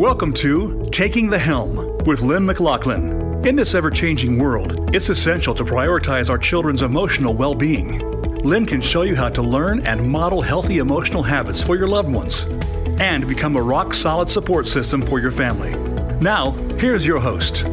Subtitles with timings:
[0.00, 3.44] Welcome to Taking the Helm with Lynn McLaughlin.
[3.46, 7.98] In this ever changing world, it's essential to prioritize our children's emotional well being.
[8.38, 12.10] Lynn can show you how to learn and model healthy emotional habits for your loved
[12.10, 12.44] ones
[12.98, 15.74] and become a rock solid support system for your family.
[16.18, 17.66] Now, here's your host.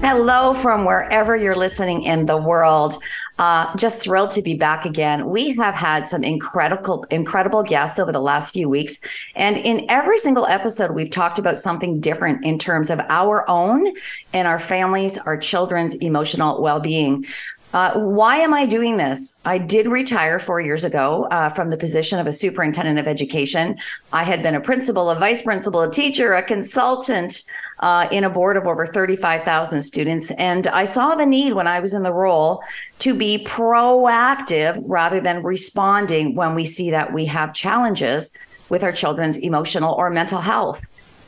[0.00, 3.02] Hello from wherever you're listening in the world.
[3.42, 5.28] Uh, just thrilled to be back again.
[5.28, 9.00] We have had some incredible, incredible guests over the last few weeks.
[9.34, 13.92] And in every single episode, we've talked about something different in terms of our own
[14.32, 17.26] and our families, our children's emotional well being.
[17.74, 19.40] Uh, why am I doing this?
[19.44, 23.74] I did retire four years ago uh, from the position of a superintendent of education.
[24.12, 27.42] I had been a principal, a vice principal, a teacher, a consultant,
[27.82, 30.30] uh, in a board of over 35,000 students.
[30.32, 32.62] And I saw the need when I was in the role
[33.00, 38.36] to be proactive rather than responding when we see that we have challenges
[38.68, 40.82] with our children's emotional or mental health.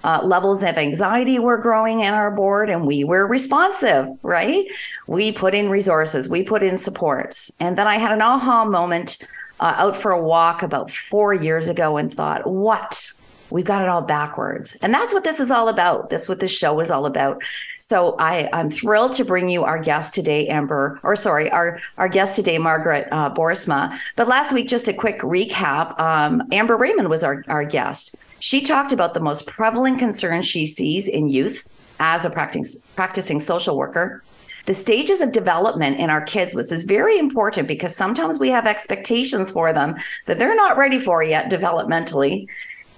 [0.05, 4.65] Uh, levels of anxiety were growing in our board and we were responsive, right?
[5.07, 7.51] We put in resources, we put in supports.
[7.59, 9.27] And then I had an aha moment
[9.61, 13.11] uh, out for a walk about four years ago and thought, what
[13.55, 14.75] we've got it all backwards.
[14.83, 16.11] And that's what this is all about.
[16.11, 17.41] That's what this show is all about.
[17.79, 22.09] So I, I'm thrilled to bring you our guest today, Amber, or sorry, our, our
[22.09, 23.97] guest today, Margaret uh, Boersma.
[24.17, 28.17] But last week, just a quick recap um, Amber Raymond was our, our guest.
[28.41, 31.69] She talked about the most prevalent concerns she sees in youth
[32.01, 34.25] as a practicing, practicing social worker
[34.67, 38.67] the stages of development in our kids was is very important because sometimes we have
[38.67, 39.95] expectations for them
[40.25, 42.47] that they're not ready for yet developmentally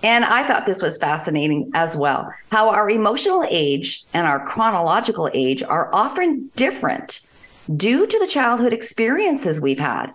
[0.03, 5.31] and I thought this was fascinating as well how our emotional age and our chronological
[5.35, 7.29] age are often different
[7.77, 10.13] due to the childhood experiences we've had.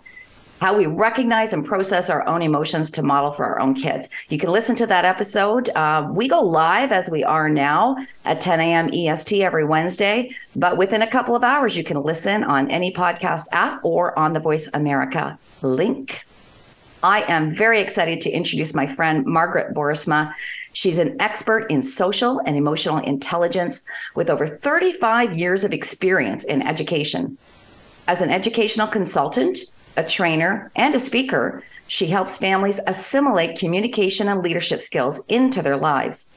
[0.60, 4.08] How we recognize and process our own emotions to model for our own kids.
[4.28, 5.68] You can listen to that episode.
[5.70, 8.90] Uh, we go live as we are now at 10 a.m.
[8.94, 13.48] EST every Wednesday, but within a couple of hours, you can listen on any podcast
[13.50, 16.24] app or on the Voice America link.
[17.02, 20.32] I am very excited to introduce my friend Margaret Boersma.
[20.72, 26.62] She's an expert in social and emotional intelligence with over 35 years of experience in
[26.62, 27.36] education.
[28.06, 29.58] As an educational consultant,
[29.96, 35.76] a trainer, and a speaker, she helps families assimilate communication and leadership skills into their
[35.76, 36.30] lives.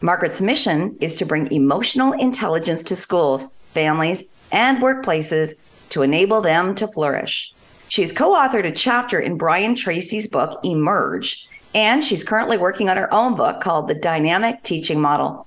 [0.00, 5.60] Margaret's mission is to bring emotional intelligence to schools, families, and workplaces
[5.90, 7.52] to enable them to flourish.
[7.88, 12.96] She's co authored a chapter in Brian Tracy's book, Emerge, and she's currently working on
[12.96, 15.46] her own book called The Dynamic Teaching Model.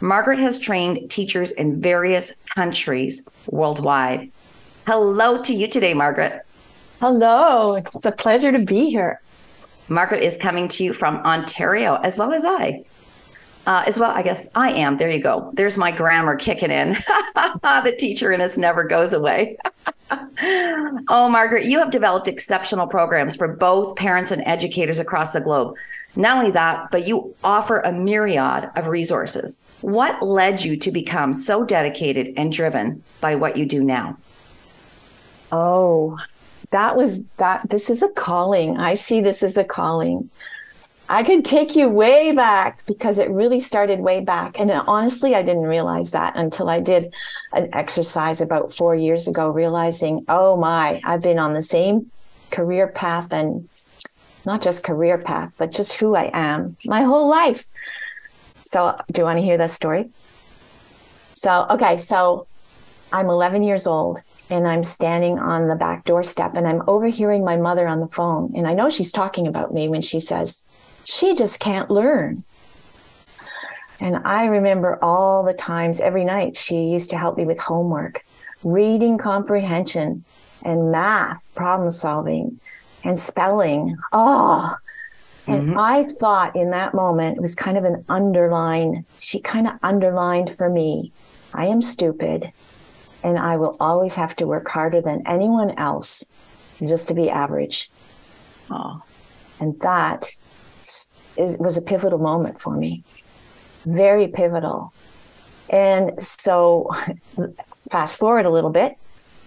[0.00, 4.30] Margaret has trained teachers in various countries worldwide.
[4.86, 6.46] Hello to you today, Margaret.
[7.00, 7.76] Hello.
[7.76, 9.20] It's a pleasure to be here.
[9.88, 12.84] Margaret is coming to you from Ontario, as well as I.
[13.66, 14.96] Uh, as well, I guess I am.
[14.96, 15.50] There you go.
[15.54, 16.92] There's my grammar kicking in.
[17.34, 19.58] the teacher in us never goes away.
[21.08, 25.74] oh, Margaret, you have developed exceptional programs for both parents and educators across the globe.
[26.16, 29.62] Not only that, but you offer a myriad of resources.
[29.82, 34.16] What led you to become so dedicated and driven by what you do now?
[35.52, 36.18] Oh,
[36.70, 37.68] that was that.
[37.68, 38.76] This is a calling.
[38.78, 40.30] I see this as a calling.
[41.10, 44.60] I can take you way back because it really started way back.
[44.60, 47.12] And honestly, I didn't realize that until I did
[47.52, 52.12] an exercise about four years ago, realizing, oh my, I've been on the same
[52.52, 53.68] career path and
[54.46, 57.66] not just career path, but just who I am my whole life.
[58.62, 60.10] So, do you want to hear that story?
[61.32, 62.46] So, okay, so
[63.12, 67.56] I'm 11 years old and I'm standing on the back doorstep and I'm overhearing my
[67.56, 68.52] mother on the phone.
[68.54, 70.64] And I know she's talking about me when she says,
[71.04, 72.44] she just can't learn.
[74.00, 78.24] And I remember all the times every night she used to help me with homework,
[78.64, 80.24] reading comprehension,
[80.64, 82.60] and math, problem solving,
[83.04, 83.96] and spelling.
[84.12, 84.74] Oh,
[85.46, 85.78] and mm-hmm.
[85.78, 89.04] I thought in that moment it was kind of an underline.
[89.18, 91.12] She kind of underlined for me
[91.52, 92.52] I am stupid
[93.22, 96.24] and I will always have to work harder than anyone else
[96.80, 97.90] just to be average.
[98.70, 99.02] Oh,
[99.58, 100.32] and that
[101.40, 103.02] is, was a pivotal moment for me,
[103.84, 104.92] very pivotal.
[105.68, 106.90] And so,
[107.90, 108.96] fast forward a little bit,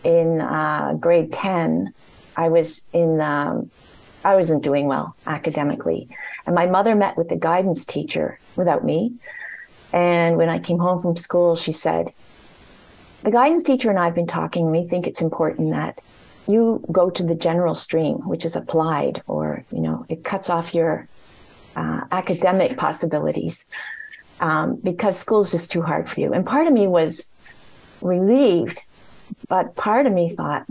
[0.04, 1.94] in uh, grade ten,
[2.36, 3.22] I was in.
[3.22, 3.72] Um,
[4.26, 6.08] I wasn't doing well academically,
[6.46, 9.16] and my mother met with the guidance teacher without me.
[9.92, 12.14] And when I came home from school, she said,
[13.24, 14.72] "The guidance teacher and I have been talking.
[14.72, 16.00] We think it's important that."
[16.46, 20.74] you go to the general stream which is applied or you know it cuts off
[20.74, 21.08] your
[21.76, 23.68] uh, academic possibilities
[24.40, 26.34] um, because school's just too hard for you.
[26.34, 27.30] And part of me was
[28.02, 28.86] relieved,
[29.48, 30.66] but part of me thought,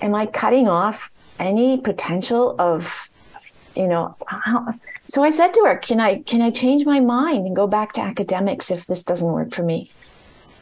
[0.00, 3.08] am I cutting off any potential of,
[3.74, 4.74] you know, how?
[5.08, 7.92] so I said to her, can I, can I change my mind and go back
[7.94, 9.90] to academics if this doesn't work for me?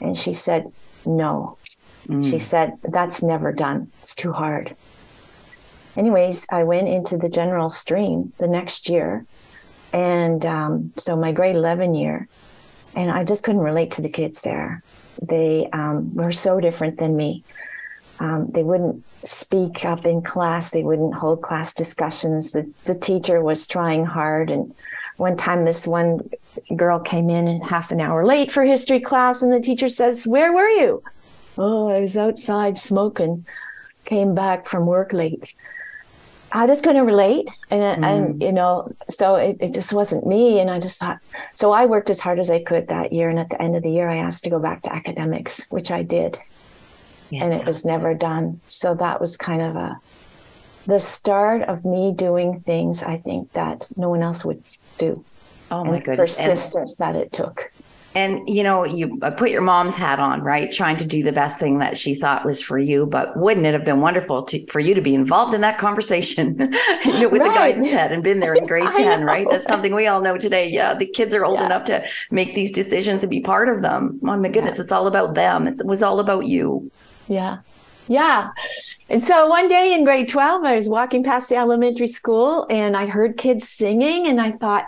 [0.00, 0.72] And she said,
[1.04, 1.58] no.
[2.06, 2.28] Mm.
[2.28, 3.90] She said, that's never done.
[4.00, 4.76] It's too hard.
[5.96, 9.26] Anyways, I went into the general stream the next year.
[9.92, 12.28] And um, so my grade 11 year,
[12.94, 14.82] and I just couldn't relate to the kids there.
[15.22, 17.44] They um, were so different than me.
[18.20, 20.70] Um, they wouldn't speak up in class.
[20.70, 22.52] They wouldn't hold class discussions.
[22.52, 24.50] The, the teacher was trying hard.
[24.50, 24.74] And
[25.16, 26.28] one time, this one
[26.74, 30.52] girl came in half an hour late for history class, and the teacher says, Where
[30.52, 31.02] were you?
[31.56, 33.46] Oh, I was outside smoking.
[34.04, 35.54] Came back from work late.
[36.52, 37.50] I just couldn't relate.
[37.70, 38.06] And, mm.
[38.06, 40.60] and you know, so it, it just wasn't me.
[40.60, 41.18] And I just thought,
[41.54, 43.28] so I worked as hard as I could that year.
[43.28, 45.90] And at the end of the year, I asked to go back to academics, which
[45.90, 46.38] I did
[47.32, 48.60] and it was never done.
[48.66, 50.00] So that was kind of a
[50.86, 54.62] the start of me doing things I think that no one else would
[54.96, 55.22] do.
[55.70, 56.36] Oh my goodness.
[56.36, 57.70] Persistence and, that it took.
[58.14, 60.72] And you know, you uh, put your mom's hat on, right?
[60.72, 63.06] Trying to do the best thing that she thought was for you.
[63.06, 66.56] But wouldn't it have been wonderful to, for you to be involved in that conversation
[66.56, 67.48] know, with right.
[67.48, 69.46] the guidance head and been there in grade 10, right?
[69.50, 70.68] That's something we all know today.
[70.68, 71.66] Yeah, the kids are old yeah.
[71.66, 74.18] enough to make these decisions and be part of them.
[74.24, 74.82] Oh my goodness, yeah.
[74.82, 75.68] it's all about them.
[75.68, 76.90] It's, it was all about you.
[77.28, 77.58] Yeah.
[78.08, 78.50] Yeah.
[79.10, 82.96] And so one day in grade 12, I was walking past the elementary school and
[82.96, 84.86] I heard kids singing and I thought,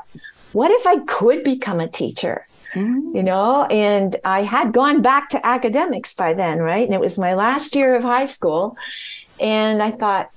[0.52, 2.46] what if I could become a teacher?
[2.74, 3.16] Mm-hmm.
[3.16, 6.84] You know, and I had gone back to academics by then, right?
[6.84, 8.76] And it was my last year of high school.
[9.40, 10.30] And I thought,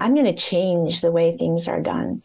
[0.00, 2.22] I'm going to change the way things are done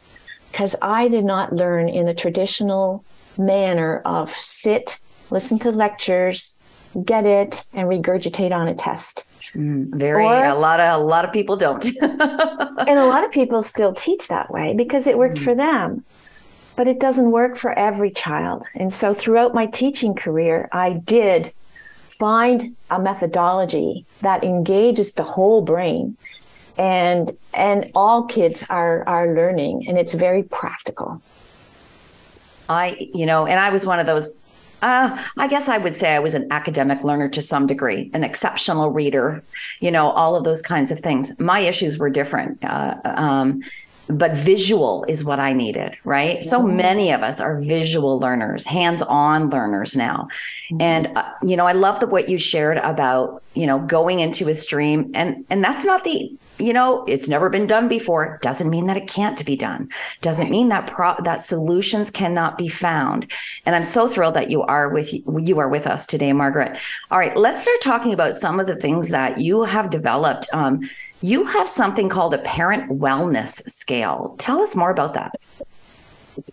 [0.52, 3.04] because I did not learn in the traditional
[3.38, 5.00] manner of sit,
[5.32, 6.60] listen to lectures,
[7.04, 9.26] get it, and regurgitate on a test.
[9.56, 11.86] Mm, very or, a lot of a lot of people don't.
[12.02, 15.44] and a lot of people still teach that way because it worked mm.
[15.44, 16.04] for them.
[16.76, 18.66] But it doesn't work for every child.
[18.74, 21.54] And so throughout my teaching career, I did
[22.08, 26.16] find a methodology that engages the whole brain
[26.78, 31.22] and and all kids are are learning and it's very practical.
[32.70, 34.40] I, you know, and I was one of those
[34.84, 38.24] uh, I guess I would say I was an academic learner to some degree, an
[38.26, 39.42] exceptional reader,
[39.80, 41.32] you know, all of those kinds of things.
[41.40, 42.62] My issues were different.
[42.66, 43.62] Uh, um,
[44.08, 46.38] but visual is what I needed, right?
[46.38, 46.50] Mm-hmm.
[46.50, 50.28] So many of us are visual learners, hands-on learners now.
[50.72, 50.82] Mm-hmm.
[50.82, 54.50] And uh, you know, I love the what you shared about, you know, going into
[54.50, 58.40] a stream and and that's not the you know, it's never been done before.
[58.42, 59.90] Doesn't mean that it can't be done.
[60.22, 63.32] Doesn't mean that pro- that solutions cannot be found.
[63.66, 66.78] And I'm so thrilled that you are with you are with us today, Margaret.
[67.10, 70.48] All right, let's start talking about some of the things that you have developed.
[70.54, 70.82] Um,
[71.24, 74.36] you have something called a parent wellness scale.
[74.40, 75.40] Tell us more about that.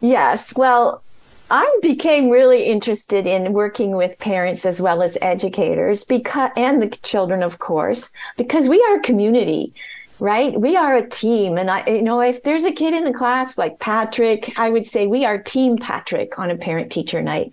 [0.00, 0.56] Yes.
[0.56, 1.02] Well,
[1.50, 6.88] I became really interested in working with parents as well as educators because and the
[6.88, 9.74] children of course because we are a community
[10.20, 13.12] right we are a team and i you know if there's a kid in the
[13.12, 17.52] class like patrick i would say we are team patrick on a parent teacher night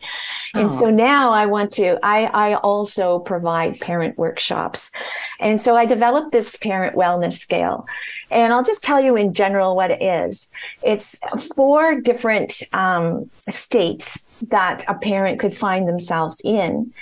[0.54, 0.80] and oh.
[0.80, 0.92] so oh.
[0.92, 4.92] now i want to i i also provide parent workshops
[5.39, 7.88] and so i developed this parent wellness scale
[8.29, 10.51] and I'll just tell you in general what it is.
[10.84, 11.17] It's
[11.56, 16.94] four different um, states that a parent could find themselves in.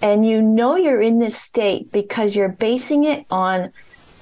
[0.00, 3.72] And you know you're in this state because you're basing it on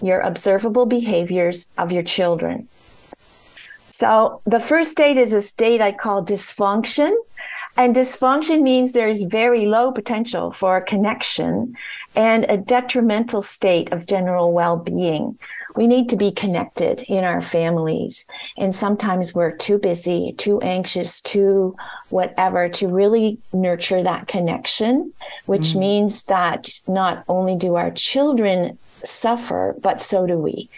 [0.03, 2.69] your observable behaviors of your children.
[3.89, 7.15] So the first state is a state I call dysfunction.
[7.77, 11.77] And dysfunction means there is very low potential for connection
[12.15, 15.39] and a detrimental state of general well being
[15.77, 18.27] we need to be connected in our families.
[18.57, 21.77] And sometimes we're too busy, too anxious, too
[22.09, 25.13] whatever to really nurture that connection,
[25.47, 25.81] which mm-hmm.
[25.81, 30.69] means that not only do our children suffer, but so do we.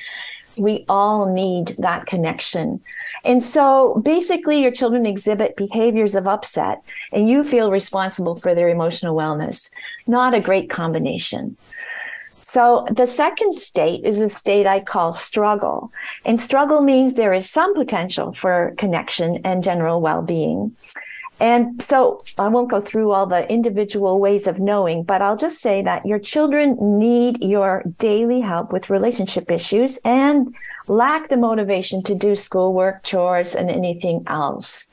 [0.56, 2.80] We all need that connection.
[3.24, 6.82] And so basically, your children exhibit behaviors of upset,
[7.12, 9.70] and you feel responsible for their emotional wellness.
[10.06, 11.56] Not a great combination.
[12.44, 15.92] So the second state is a state I call struggle.
[16.24, 20.74] And struggle means there is some potential for connection and general well-being.
[21.42, 25.60] And so I won't go through all the individual ways of knowing, but I'll just
[25.60, 30.54] say that your children need your daily help with relationship issues and
[30.86, 34.88] lack the motivation to do schoolwork, chores, and anything else.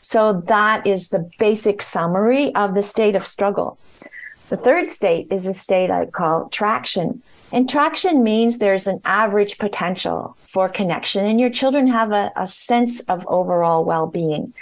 [0.00, 3.76] So that is the basic summary of the state of struggle.
[4.50, 7.22] The third state is a state I call traction.
[7.50, 12.46] And traction means there's an average potential for connection, and your children have a, a
[12.46, 14.54] sense of overall well being.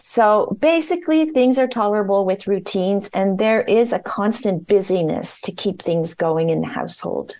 [0.00, 5.82] So basically, things are tolerable with routines, and there is a constant busyness to keep
[5.82, 7.36] things going in the household.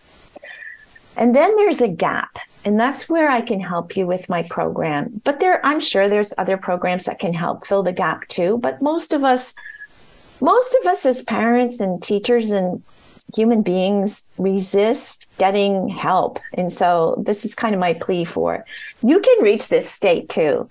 [1.17, 5.21] And then there's a gap, and that's where I can help you with my program.
[5.25, 8.59] But there, I'm sure there's other programs that can help fill the gap too.
[8.59, 9.55] But most of us,
[10.41, 12.83] most of us as parents and teachers and
[13.35, 16.39] human beings resist getting help.
[16.55, 18.65] And so this is kind of my plea for.
[19.03, 20.69] You can reach this state too.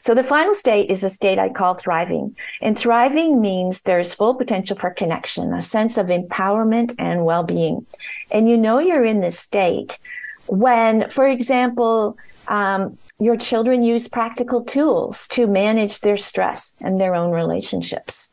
[0.00, 2.36] So the final state is a state I call thriving.
[2.60, 7.86] And thriving means there's full potential for connection, a sense of empowerment and well-being.
[8.30, 9.98] And you know you're in this state
[10.46, 17.14] when, for example, um, your children use practical tools to manage their stress and their
[17.14, 18.32] own relationships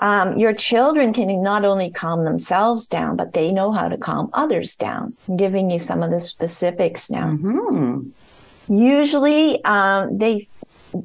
[0.00, 4.30] um, your children can not only calm themselves down, but they know how to calm
[4.32, 5.14] others down.
[5.28, 7.32] I'm giving you some of the specifics now.
[7.32, 8.74] Mm-hmm.
[8.74, 10.48] Usually, um, they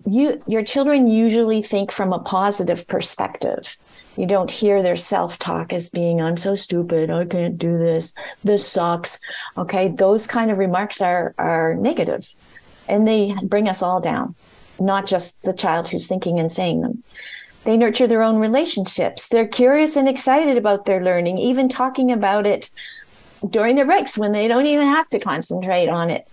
[0.08, 3.78] you your children usually think from a positive perspective.
[4.18, 8.66] You don't hear their self-talk as being "I'm so stupid, I can't do this, this
[8.66, 9.20] sucks."
[9.58, 12.34] Okay, those kind of remarks are are negative,
[12.88, 14.36] and they bring us all down,
[14.80, 17.04] not just the child who's thinking and saying them.
[17.66, 19.28] They nurture their own relationships.
[19.28, 22.70] They're curious and excited about their learning, even talking about it
[23.50, 26.28] during their breaks when they don't even have to concentrate on it.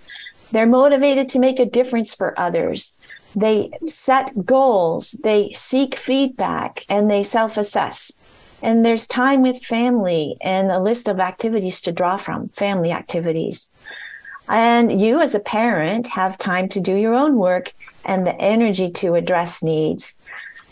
[0.52, 2.98] They're motivated to make a difference for others.
[3.34, 8.12] They set goals, they seek feedback, and they self assess.
[8.62, 13.72] And there's time with family and a list of activities to draw from, family activities.
[14.50, 17.72] And you, as a parent, have time to do your own work
[18.04, 20.14] and the energy to address needs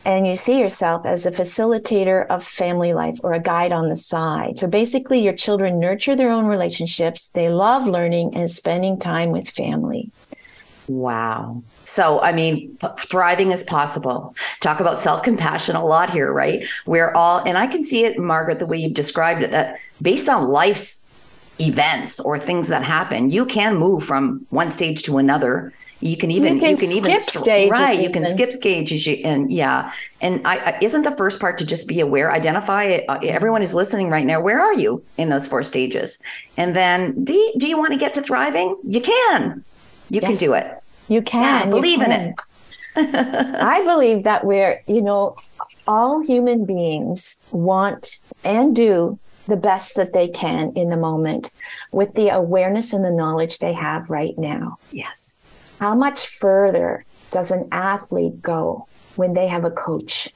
[0.05, 3.97] and you see yourself as a facilitator of family life or a guide on the
[3.97, 4.59] side.
[4.59, 7.29] So basically, your children nurture their own relationships.
[7.29, 10.11] They love learning and spending time with family.
[10.89, 11.63] Wow.
[11.85, 14.35] So, I mean, thriving is possible.
[14.61, 16.65] Talk about self compassion a lot here, right?
[16.87, 20.29] We're all, and I can see it, Margaret, the way you've described it, that based
[20.29, 21.05] on life's
[21.61, 26.31] events or things that happen, you can move from one stage to another you can
[26.31, 28.01] even you can, you can even stage right.
[28.01, 29.07] You can skip stages.
[29.25, 33.05] And yeah, and I, I, isn't the first part to just be aware, identify it.
[33.09, 34.41] Uh, everyone is listening right now.
[34.41, 36.23] Where are you in those four stages?
[36.57, 38.77] And then, do you, do you want to get to thriving?
[38.85, 39.65] You can.
[40.09, 40.83] You yes, can do it.
[41.09, 41.43] You can.
[41.43, 42.13] Yeah, believe can.
[42.13, 42.35] in it.
[42.97, 45.37] I believe that we're, you know,
[45.87, 51.53] all human beings want and do the best that they can in the moment
[51.93, 54.79] with the awareness and the knowledge they have right now.
[54.93, 55.40] Yes.
[55.81, 60.29] How much further does an athlete go when they have a coach?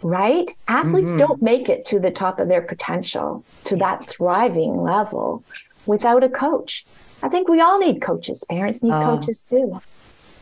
[0.00, 0.48] Right?
[0.68, 1.18] Athletes mm-hmm.
[1.18, 5.42] don't make it to the top of their potential, to that thriving level
[5.86, 6.86] without a coach.
[7.20, 8.44] I think we all need coaches.
[8.48, 9.16] Parents need oh.
[9.16, 9.80] coaches too.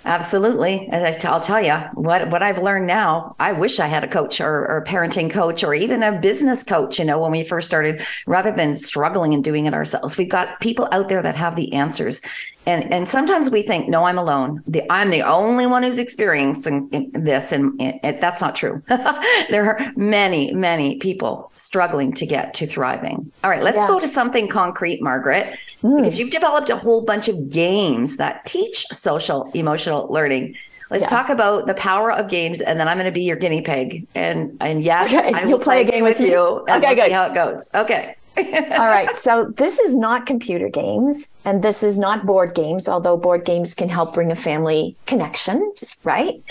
[0.05, 0.89] Absolutely.
[0.93, 3.35] I'll tell you what, what I've learned now.
[3.41, 6.63] I wish I had a coach or, or, a parenting coach or even a business
[6.63, 10.17] coach, you know, when we first started, rather than struggling and doing it ourselves.
[10.17, 12.23] We've got people out there that have the answers
[12.67, 16.89] and and sometimes we think no i'm alone the, i'm the only one who's experiencing
[17.13, 22.53] this and it, it, that's not true there are many many people struggling to get
[22.55, 23.87] to thriving all right let's yeah.
[23.87, 26.03] go to something concrete margaret mm.
[26.03, 30.55] because you've developed a whole bunch of games that teach social emotional learning
[30.89, 31.09] Let's yeah.
[31.09, 34.07] talk about the power of games, and then I'm going to be your guinea pig.
[34.15, 35.33] And and yes, okay.
[35.33, 36.29] I will You'll play, play a game with you.
[36.29, 37.07] you and okay, good.
[37.07, 37.69] See how it goes.
[37.75, 38.15] Okay.
[38.73, 39.17] All right.
[39.17, 43.75] So this is not computer games and this is not board games, although board games
[43.75, 46.43] can help bring a family connections, right?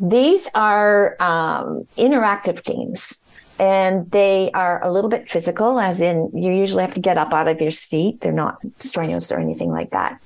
[0.00, 3.24] These are um, interactive games
[3.58, 7.32] and they are a little bit physical, as in you usually have to get up
[7.32, 8.20] out of your seat.
[8.20, 10.22] They're not strenuous or anything like that.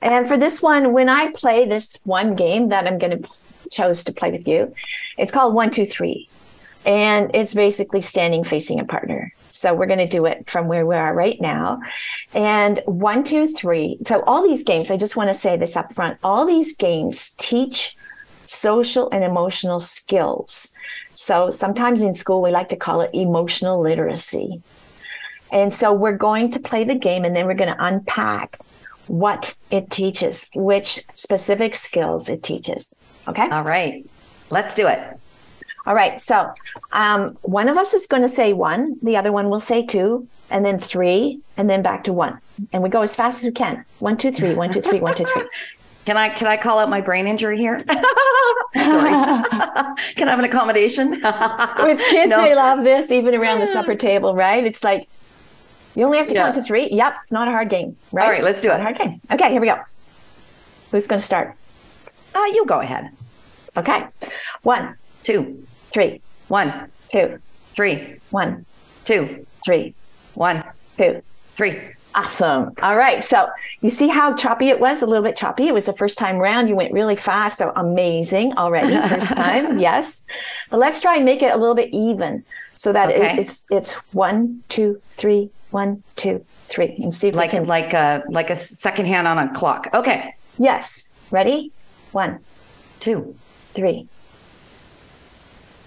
[0.00, 3.30] And for this one, when I play this one game that I'm going to
[3.70, 4.74] chose to play with you,
[5.16, 6.28] it's called one, two, three.
[6.84, 9.32] And it's basically standing facing a partner.
[9.50, 11.80] So we're going to do it from where we are right now.
[12.34, 13.98] And one, two, three.
[14.02, 16.18] So all these games, I just want to say this up front.
[16.24, 17.96] All these games teach
[18.44, 20.68] social and emotional skills.
[21.14, 24.62] So sometimes in school, we like to call it emotional literacy.
[25.52, 28.58] And so we're going to play the game and then we're going to unpack
[29.06, 32.94] what it teaches, which specific skills it teaches.
[33.28, 33.48] Okay.
[33.50, 34.08] All right.
[34.50, 35.18] Let's do it.
[35.86, 36.18] All right.
[36.20, 36.52] So
[36.92, 40.28] um, one of us is going to say one, the other one will say two,
[40.50, 42.38] and then three, and then back to one.
[42.72, 43.84] And we go as fast as we can.
[43.98, 45.44] One, two, three, one, two, three, one, two, three.
[46.04, 47.78] Can I can I call out my brain injury here?
[48.74, 49.12] Sorry.
[50.16, 51.10] can I have an accommodation?
[51.10, 51.20] With
[52.10, 52.42] kids, no.
[52.42, 54.64] they love this, even around the supper table, right?
[54.64, 55.08] It's like
[55.94, 56.42] you only have to yeah.
[56.42, 56.88] count to three.
[56.90, 58.24] Yep, it's not a hard game, right?
[58.24, 58.80] All right, let's do it.
[58.80, 59.20] hard game.
[59.30, 59.78] Okay, here we go.
[60.90, 61.54] Who's going to start?
[62.34, 63.10] Uh, you go ahead.
[63.76, 64.06] Okay.
[64.62, 67.38] One, two, three, one, two,
[67.74, 68.66] three, one,
[69.04, 69.94] two, three,
[70.34, 70.64] one,
[70.96, 71.22] two,
[71.54, 71.78] three.
[72.14, 72.72] Awesome.
[72.82, 73.24] All right.
[73.24, 73.48] So
[73.80, 75.00] you see how choppy it was?
[75.00, 75.68] A little bit choppy.
[75.68, 76.68] It was the first time round.
[76.68, 77.56] You went really fast.
[77.56, 78.94] So amazing already.
[79.08, 79.78] First time.
[79.78, 80.24] yes.
[80.68, 82.44] But let's try and make it a little bit even
[82.74, 83.34] so that okay.
[83.34, 87.64] it, it's it's one, two, three, one, two, three, and see if like can...
[87.66, 89.88] like a like a second hand on a clock.
[89.94, 90.34] Okay.
[90.58, 91.08] Yes.
[91.30, 91.72] Ready?
[92.12, 92.40] One,
[93.00, 93.34] two,
[93.72, 94.06] three,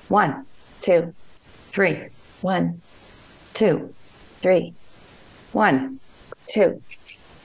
[0.09, 0.45] one,
[0.81, 1.13] two,
[1.69, 2.09] three,
[2.41, 2.81] one,
[3.53, 3.93] two,
[4.39, 4.73] three,
[5.51, 5.99] one.
[6.47, 6.81] Two,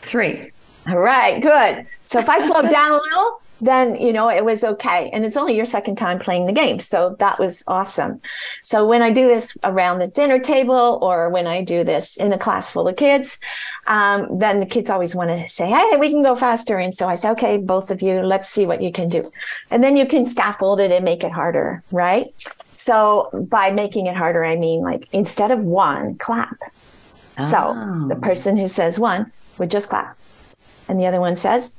[0.03, 0.53] three.
[0.87, 1.87] All right, good.
[2.05, 5.11] So if I slow down a little, then you know it was okay.
[5.13, 6.81] And it's only your second time playing the game.
[6.81, 8.21] So that was awesome.
[8.63, 12.33] So when i do this around the dinner table or when i do this in
[12.33, 13.39] a class full of kids
[13.87, 16.79] um, then the kids always want to say hey we can go faster.
[16.79, 19.23] And so i say okay both of you let's see what you can do.
[19.71, 22.27] And then you can scaffold it and make it harder right?
[22.75, 26.57] So by making it harder i mean like instead of one clap.
[27.37, 27.75] So
[28.09, 28.21] the oh.
[28.21, 30.19] person who says one would just clap.
[30.89, 31.77] And the other one says,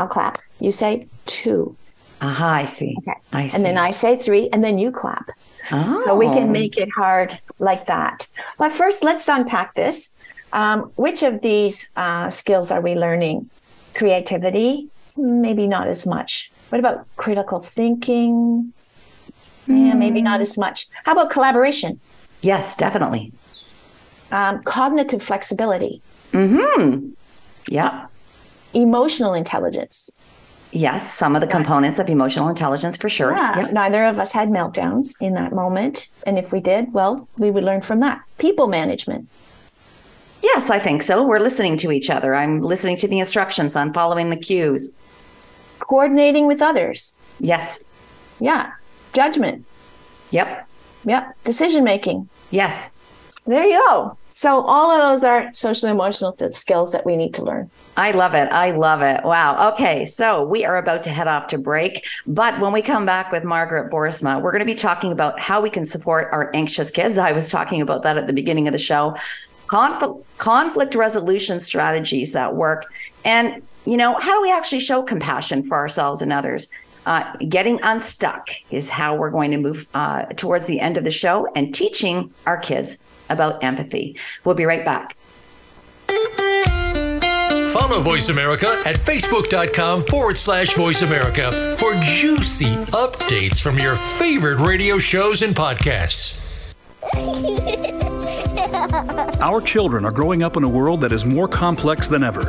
[0.00, 0.38] I'll clap.
[0.60, 1.76] You say two.
[2.22, 2.96] Aha, uh-huh, I see.
[2.98, 3.18] Okay.
[3.32, 3.56] I see.
[3.56, 5.30] And then I say three, and then you clap.
[5.70, 6.02] Oh.
[6.04, 6.52] So we can oh.
[6.60, 8.28] make it hard like that.
[8.58, 10.14] But first, let's unpack this.
[10.52, 13.48] Um, which of these uh, skills are we learning?
[13.94, 14.88] Creativity?
[15.16, 16.50] Maybe not as much.
[16.70, 18.72] What about critical thinking?
[19.68, 19.88] Mm.
[19.88, 20.42] Yeah, maybe not hmm.
[20.42, 20.88] as much.
[21.04, 22.00] How about collaboration?
[22.42, 23.32] Yes, definitely
[24.32, 26.00] um, cognitive flexibility.
[26.32, 27.10] Hmm.
[27.68, 28.06] Yeah.
[28.74, 30.10] Emotional intelligence.
[30.72, 33.32] Yes, some of the components of emotional intelligence for sure.
[33.32, 33.60] Yeah.
[33.60, 33.72] Yep.
[33.72, 36.08] Neither of us had meltdowns in that moment.
[36.24, 38.22] And if we did, well, we would learn from that.
[38.38, 39.28] People management.
[40.42, 41.26] Yes, I think so.
[41.26, 42.34] We're listening to each other.
[42.34, 43.74] I'm listening to the instructions.
[43.74, 44.98] I'm following the cues.
[45.80, 47.16] Coordinating with others.
[47.40, 47.84] Yes.
[48.38, 48.72] Yeah.
[49.12, 49.66] Judgment.
[50.30, 50.68] Yep.
[51.04, 51.36] Yep.
[51.44, 52.28] Decision making.
[52.50, 52.94] Yes.
[53.50, 54.16] There you go.
[54.28, 57.68] So all of those are social emotional skills that we need to learn.
[57.96, 58.48] I love it.
[58.52, 59.24] I love it.
[59.24, 59.72] Wow.
[59.72, 60.06] Okay.
[60.06, 62.06] So we are about to head off to break.
[62.28, 65.60] But when we come back with Margaret Boersma, we're going to be talking about how
[65.60, 67.18] we can support our anxious kids.
[67.18, 69.16] I was talking about that at the beginning of the show.
[69.66, 72.86] Conflict, conflict resolution strategies that work.
[73.24, 76.70] And, you know, how do we actually show compassion for ourselves and others?
[77.04, 81.10] Uh, getting unstuck is how we're going to move uh, towards the end of the
[81.10, 84.16] show and teaching our kids about empathy.
[84.44, 85.16] We'll be right back.
[87.70, 94.58] Follow Voice America at facebook.com forward slash voice America for juicy updates from your favorite
[94.58, 96.74] radio shows and podcasts.
[99.40, 102.44] Our children are growing up in a world that is more complex than ever.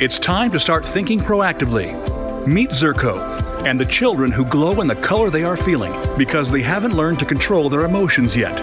[0.00, 2.46] It's time to start thinking proactively.
[2.46, 6.62] Meet Zerko and the children who glow in the color they are feeling because they
[6.62, 8.56] haven't learned to control their emotions yet.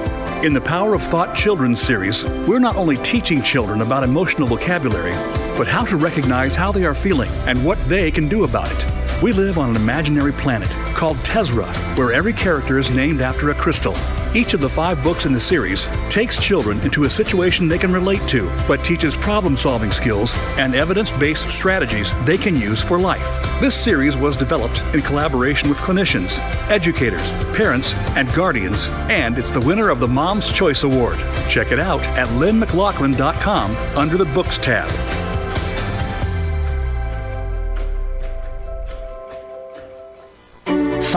[0.43, 5.13] In the Power of Thought Children's series, we're not only teaching children about emotional vocabulary,
[5.57, 9.06] but how to recognize how they are feeling and what they can do about it.
[9.21, 13.55] We live on an imaginary planet called Tezra, where every character is named after a
[13.55, 13.95] crystal.
[14.35, 17.91] Each of the five books in the series takes children into a situation they can
[17.91, 22.99] relate to, but teaches problem solving skills and evidence based strategies they can use for
[22.99, 23.25] life.
[23.59, 26.37] This series was developed in collaboration with clinicians,
[26.69, 31.17] educators, parents, and guardians, and it's the winner of the Mom's Choice Award.
[31.49, 35.26] Check it out at lynnemclaughlin.com under the Books tab.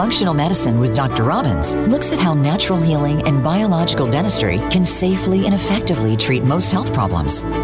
[0.01, 1.23] Functional Medicine with Dr.
[1.23, 6.71] Robbins looks at how natural healing and biological dentistry can safely and effectively treat most
[6.71, 7.43] health problems.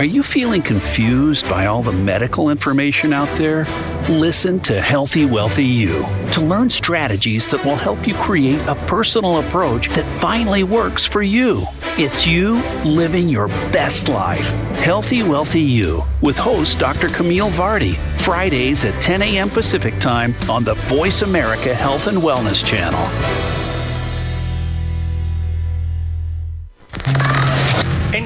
[0.00, 3.66] Are you feeling confused by all the medical information out there?
[4.08, 9.40] Listen to Healthy Wealthy You to learn strategies that will help you create a personal
[9.40, 11.66] approach that finally works for you.
[11.98, 14.48] It's you living your best life.
[14.78, 17.10] Healthy Wealthy You with host Dr.
[17.10, 19.50] Camille Vardy, Fridays at 10 a.m.
[19.50, 23.59] Pacific Time on the Voice America Health and Wellness Channel.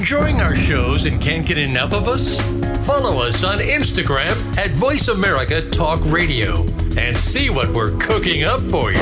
[0.05, 2.39] Enjoying our shows and can't get enough of us?
[2.87, 6.61] Follow us on Instagram at Voice America Talk Radio
[6.99, 9.01] and see what we're cooking up for you.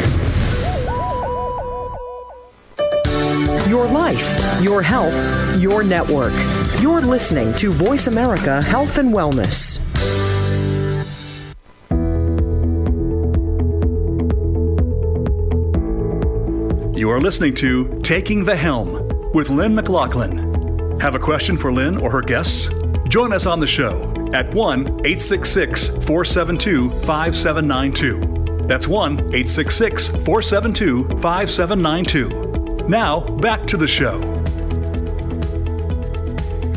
[3.69, 6.33] Your life, your health, your network.
[6.81, 9.81] You're listening to Voice America Health and Wellness.
[16.97, 20.52] You are listening to Taking the Helm with Lynn McLaughlin.
[21.03, 22.71] Have a question for Lynn or her guests?
[23.09, 28.67] Join us on the show at 1 866 472 5792.
[28.69, 32.89] That's 1 866 472 5792.
[32.89, 34.42] Now, back to the show.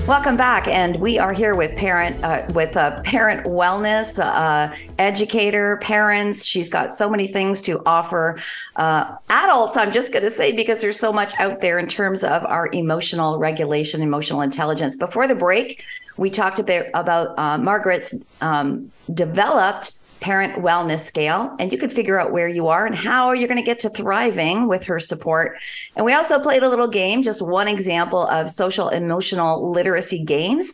[0.07, 5.77] Welcome back, and we are here with parent uh, with a parent wellness uh, educator,
[5.77, 6.45] parents.
[6.45, 8.39] She's got so many things to offer
[8.75, 9.77] uh, adults.
[9.77, 12.69] I'm just going to say because there's so much out there in terms of our
[12.71, 14.95] emotional regulation, emotional intelligence.
[14.95, 15.83] Before the break,
[16.17, 21.87] we talked a bit about uh, Margaret's um, developed parent wellness scale and you can
[21.87, 24.99] figure out where you are and how you're going to get to thriving with her
[24.99, 25.59] support.
[25.95, 30.73] And we also played a little game just one example of social emotional literacy games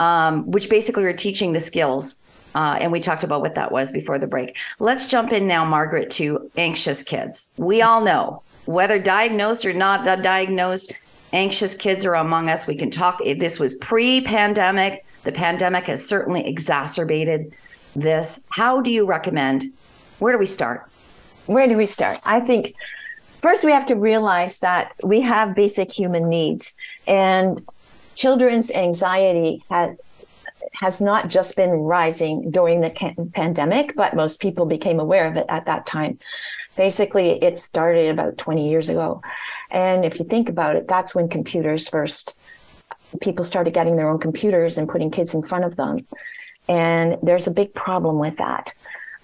[0.00, 2.22] um, which basically are teaching the skills
[2.54, 4.58] uh, and we talked about what that was before the break.
[4.80, 7.54] Let's jump in now margaret to anxious kids.
[7.56, 10.92] We all know whether diagnosed or not diagnosed
[11.32, 12.66] anxious kids are among us.
[12.66, 15.06] We can talk this was pre-pandemic.
[15.22, 17.54] The pandemic has certainly exacerbated
[17.94, 18.46] this.
[18.50, 19.72] How do you recommend?
[20.18, 20.90] Where do we start?
[21.46, 22.20] Where do we start?
[22.24, 22.74] I think
[23.40, 26.74] first we have to realize that we have basic human needs
[27.06, 27.60] and
[28.14, 29.96] children's anxiety has
[30.74, 32.90] has not just been rising during the
[33.34, 36.18] pandemic, but most people became aware of it at that time.
[36.76, 39.20] Basically, it started about 20 years ago.
[39.70, 42.38] And if you think about it, that's when computers first,
[43.20, 46.06] people started getting their own computers and putting kids in front of them.
[46.70, 48.72] And there's a big problem with that.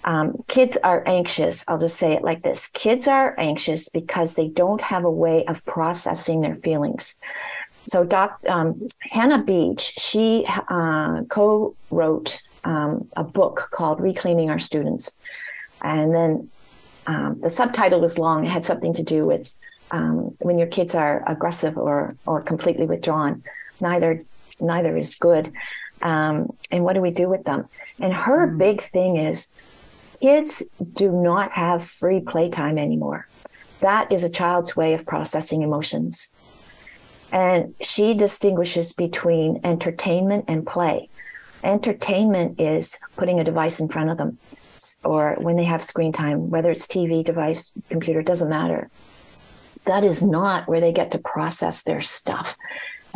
[0.02, 1.64] Um, kids are anxious.
[1.68, 5.44] I'll just say it like this kids are anxious because they don't have a way
[5.46, 7.14] of processing their feelings.
[7.84, 14.58] So, Doc, um, Hannah Beach, she uh, co wrote um, a book called Reclaiming Our
[14.58, 15.20] Students.
[15.82, 16.50] And then
[17.06, 19.52] um, the subtitle was long, it had something to do with
[19.92, 23.44] um, when your kids are aggressive or, or completely withdrawn.
[23.80, 24.24] Neither,
[24.58, 25.52] neither is good.
[26.02, 27.68] Um, and what do we do with them?
[27.98, 28.58] And her mm.
[28.58, 29.50] big thing is
[30.20, 33.26] kids do not have free playtime anymore.
[33.80, 36.28] That is a child's way of processing emotions.
[37.32, 41.08] And she distinguishes between entertainment and play.
[41.64, 44.38] Entertainment is putting a device in front of them
[45.04, 48.90] or when they have screen time, whether it's TV, device, computer, doesn't matter.
[49.84, 52.56] That is not where they get to process their stuff.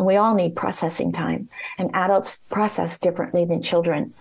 [0.01, 1.51] And we all need processing time.
[1.77, 4.15] And adults process differently than children.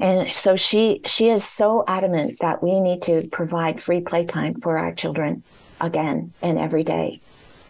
[0.00, 4.76] And so she she is so adamant that we need to provide free playtime for
[4.76, 5.44] our children
[5.80, 7.20] again and every day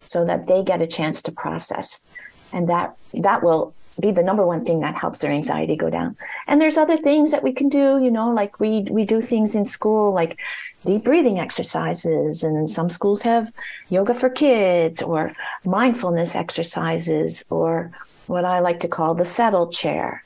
[0.06, 2.06] so that they get a chance to process.
[2.50, 6.16] And that that will be the number one thing that helps their anxiety go down.
[6.46, 9.54] And there's other things that we can do, you know, like we we do things
[9.54, 10.38] in school like
[10.84, 13.52] deep breathing exercises and some schools have
[13.88, 15.32] yoga for kids or
[15.64, 17.92] mindfulness exercises or
[18.26, 20.24] what I like to call the settle chair.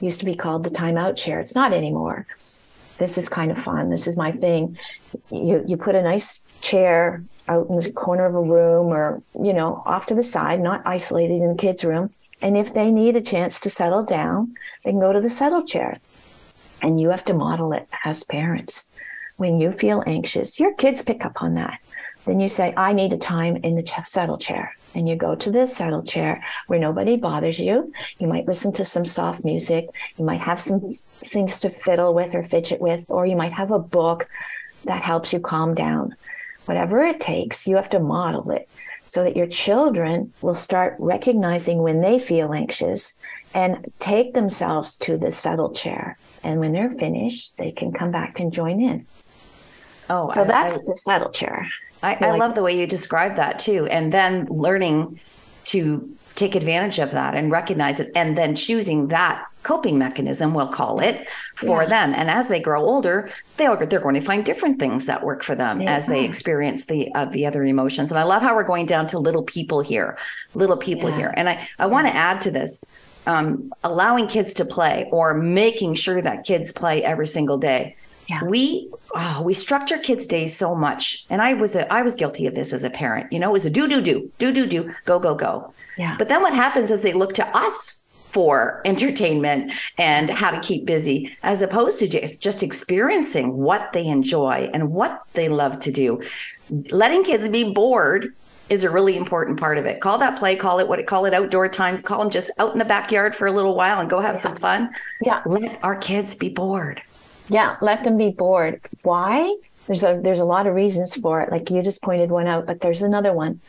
[0.00, 1.40] Used to be called the timeout chair.
[1.40, 2.26] It's not anymore.
[2.98, 3.90] This is kind of fun.
[3.90, 4.78] This is my thing.
[5.30, 9.54] You you put a nice chair out in the corner of a room or, you
[9.54, 13.16] know, off to the side, not isolated in the kids' room and if they need
[13.16, 15.98] a chance to settle down, they can go to the settle chair.
[16.80, 18.90] And you have to model it as parents.
[19.38, 21.80] When you feel anxious, your kids pick up on that.
[22.24, 24.76] Then you say, I need a time in the settle chair.
[24.94, 27.92] And you go to the settle chair where nobody bothers you.
[28.18, 29.88] You might listen to some soft music.
[30.16, 33.70] You might have some things to fiddle with or fidget with, or you might have
[33.70, 34.28] a book
[34.84, 36.14] that helps you calm down.
[36.66, 38.68] Whatever it takes, you have to model it
[39.08, 43.18] so that your children will start recognizing when they feel anxious
[43.54, 46.18] and take themselves to the settle chair.
[46.44, 49.06] And when they're finished, they can come back and join in.
[50.10, 51.66] Oh, so I, that's I, the settle chair.
[52.02, 53.86] I, I like love the way you describe that too.
[53.86, 55.18] And then learning
[55.64, 60.74] to take advantage of that and recognize it and then choosing that coping mechanism we'll
[60.80, 61.88] call it for yeah.
[61.94, 62.14] them.
[62.14, 65.54] And as they grow older they'll they're going to find different things that work for
[65.54, 65.96] them yeah.
[65.96, 68.10] as they experience the uh, the other emotions.
[68.10, 70.10] And i love how we're going down to little people here
[70.54, 71.18] little people yeah.
[71.18, 72.82] here and i i want to add to this
[73.26, 77.94] um, allowing kids to play or making sure that kids play every single day.
[78.26, 78.44] Yeah.
[78.44, 81.24] we oh, we structure kids days so much.
[81.30, 83.32] And i was a, i was guilty of this as a parent.
[83.32, 85.72] You know it was a do do do do do do go go go.
[85.96, 86.14] Yeah.
[86.18, 90.84] But then what happens is they look to us for entertainment and how to keep
[90.84, 95.90] busy as opposed to just, just experiencing what they enjoy and what they love to
[95.90, 96.20] do
[96.90, 98.34] letting kids be bored
[98.68, 100.00] is a really important part of it.
[100.00, 102.72] Call that play, call it what it call it outdoor time, call them just out
[102.72, 104.40] in the backyard for a little while and go have yeah.
[104.40, 104.90] some fun.
[105.22, 105.42] Yeah.
[105.46, 107.02] Let our kids be bored.
[107.48, 108.80] Yeah, let them be bored.
[109.02, 109.56] Why?
[109.86, 111.50] There's a there's a lot of reasons for it.
[111.50, 113.60] Like you just pointed one out, but there's another one.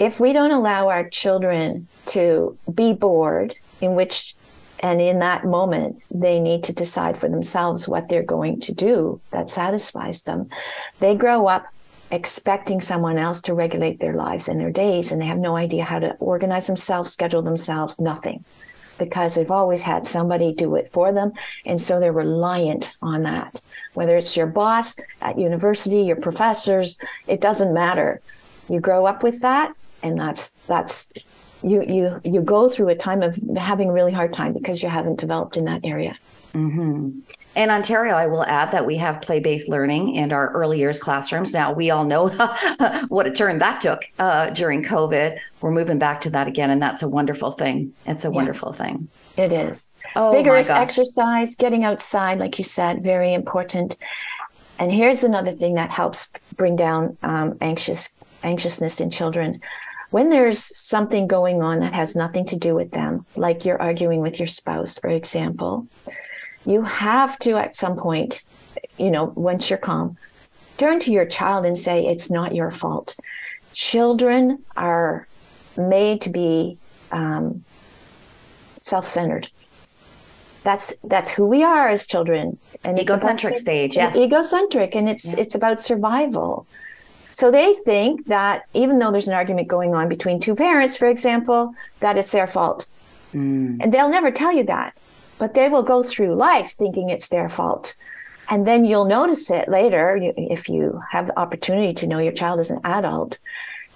[0.00, 4.34] If we don't allow our children to be bored, in which
[4.82, 9.20] and in that moment they need to decide for themselves what they're going to do
[9.30, 10.48] that satisfies them,
[11.00, 11.66] they grow up
[12.10, 15.84] expecting someone else to regulate their lives and their days and they have no idea
[15.84, 18.42] how to organize themselves, schedule themselves, nothing
[18.96, 21.32] because they've always had somebody do it for them.
[21.66, 23.60] And so they're reliant on that.
[23.92, 28.22] Whether it's your boss at university, your professors, it doesn't matter.
[28.68, 31.12] You grow up with that and that's that's
[31.62, 34.88] you you you go through a time of having a really hard time because you
[34.88, 36.16] haven't developed in that area.
[36.52, 37.20] Mm-hmm.
[37.56, 40.98] In Ontario, I will add that we have play based learning in our early years
[40.98, 41.52] classrooms.
[41.52, 42.28] Now, we all know
[43.08, 45.38] what a turn that took uh, during COVID.
[45.60, 47.92] We're moving back to that again, and that's a wonderful thing.
[48.06, 48.34] It's a yeah.
[48.34, 49.08] wonderful thing.
[49.36, 49.92] It is.
[50.16, 53.96] Oh, Vigorous exercise, getting outside, like you said, very important.
[54.78, 59.60] And here's another thing that helps bring down um, anxious anxiousness in children.
[60.10, 64.20] When there's something going on that has nothing to do with them, like you're arguing
[64.20, 65.86] with your spouse, for example,
[66.66, 68.42] you have to at some point,
[68.98, 70.16] you know, once you're calm,
[70.78, 73.16] turn to your child and say, it's not your fault.
[73.72, 75.28] Children are
[75.76, 76.76] made to be
[77.12, 77.64] um,
[78.80, 79.48] self-centered.
[80.62, 82.58] That's that's who we are as children.
[82.84, 84.14] And egocentric stage, yes.
[84.14, 85.40] Egocentric, and it's yeah.
[85.40, 86.66] it's about survival.
[87.32, 91.08] So they think that even though there's an argument going on between two parents, for
[91.08, 92.86] example, that it's their fault.
[93.32, 93.78] Mm.
[93.80, 94.96] And they'll never tell you that
[95.40, 97.96] but they will go through life thinking it's their fault.
[98.50, 102.60] And then you'll notice it later if you have the opportunity to know your child
[102.60, 103.38] as an adult.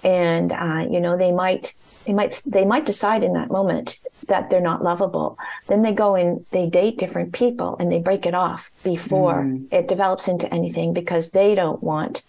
[0.03, 4.49] And, uh, you know, they might, they might, they might decide in that moment that
[4.49, 5.37] they're not lovable.
[5.67, 9.67] Then they go and they date different people and they break it off before mm.
[9.71, 12.23] it develops into anything because they don't want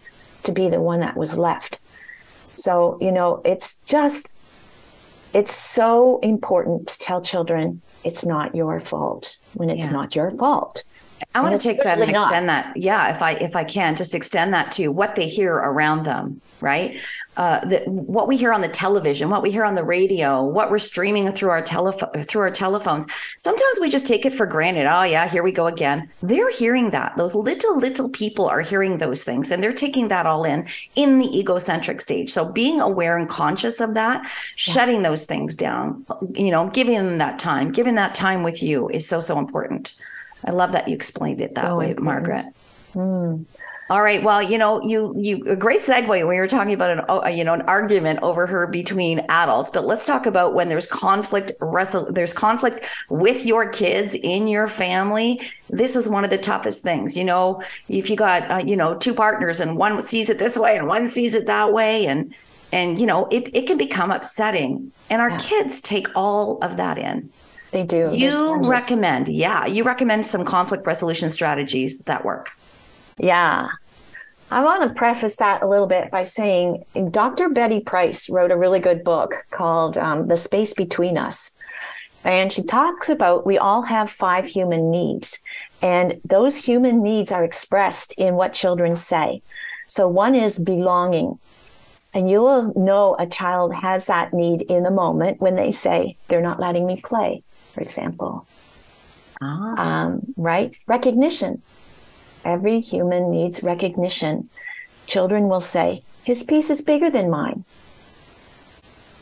[0.46, 1.78] to be the one that was left.
[2.56, 4.30] So, you know, it's just
[5.34, 9.90] it's so important to tell children it's not your fault when it's yeah.
[9.90, 10.84] not your fault.
[11.34, 12.64] I want to take that and extend not.
[12.64, 12.76] that.
[12.76, 16.40] Yeah, if I if I can, just extend that to what they hear around them,
[16.60, 16.98] right?
[17.36, 20.70] uh, the, what we hear on the television, what we hear on the radio, what
[20.70, 23.06] we're streaming through our telephone through our telephones.
[23.36, 24.86] Sometimes we just take it for granted.
[24.86, 26.08] Oh yeah, here we go again.
[26.22, 27.14] They're hearing that.
[27.16, 31.18] Those little little people are hearing those things, and they're taking that all in in
[31.18, 32.32] the egocentric stage.
[32.32, 34.30] So being aware and conscious of that, yeah.
[34.56, 38.88] shutting those things down, you know, giving them that time, giving that time with you
[38.88, 40.00] is so so important.
[40.46, 41.94] I love that you explained it that so way.
[41.98, 42.46] Margaret.
[42.94, 43.44] Mm.
[43.88, 44.20] All right.
[44.20, 47.28] Well, you know, you you a great segue when you were talking about an uh,
[47.28, 51.52] you know an argument over her between adults, but let's talk about when there's conflict
[51.60, 55.40] wrestle there's conflict with your kids in your family.
[55.70, 57.16] This is one of the toughest things.
[57.16, 60.58] You know, if you got uh, you know two partners and one sees it this
[60.58, 62.34] way and one sees it that way, and
[62.72, 65.38] and you know it it can become upsetting, and our yeah.
[65.38, 67.30] kids take all of that in.
[67.76, 68.10] They do.
[68.10, 72.50] You recommend, yeah, you recommend some conflict resolution strategies that work.
[73.18, 73.68] Yeah.
[74.50, 77.50] I want to preface that a little bit by saying Dr.
[77.50, 81.50] Betty Price wrote a really good book called um, The Space Between Us.
[82.24, 85.38] And she talks about we all have five human needs,
[85.82, 89.42] and those human needs are expressed in what children say.
[89.86, 91.38] So one is belonging.
[92.14, 96.16] And you will know a child has that need in the moment when they say,
[96.28, 97.42] they're not letting me play,
[97.76, 98.46] for example.
[99.42, 99.74] Ah.
[99.76, 100.74] Um, right?
[100.86, 101.60] Recognition.
[102.42, 104.48] Every human needs recognition.
[105.06, 107.64] Children will say, his piece is bigger than mine.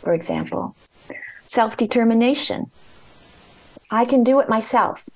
[0.03, 0.77] For example,
[1.47, 2.71] self determination.
[3.91, 5.09] I can do it myself.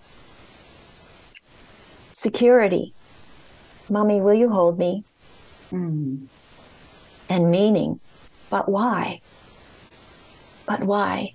[2.10, 2.92] Security.
[3.88, 5.04] Mommy, will you hold me?
[5.70, 6.26] Mm.
[7.30, 8.00] And meaning.
[8.50, 9.20] But why?
[10.66, 11.34] But why?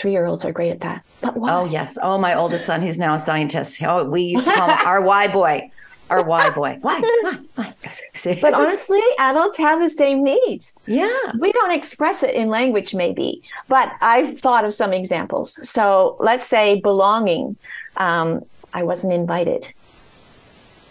[0.00, 1.04] Three year olds are great at that.
[1.20, 1.52] But why?
[1.52, 1.98] Oh, yes.
[2.02, 3.82] Oh, my oldest son, who's now a scientist.
[3.82, 5.70] Oh, we used to call him our why boy.
[6.08, 6.78] Our why boy.
[6.80, 7.00] Why?
[7.00, 7.38] Why?
[7.54, 7.74] Why?
[8.40, 10.72] But honestly, adults have the same needs.
[10.86, 11.32] yeah.
[11.38, 15.68] We don't express it in language, maybe, but I've thought of some examples.
[15.68, 17.56] So let's say belonging.
[17.98, 19.72] Um, I wasn't invited.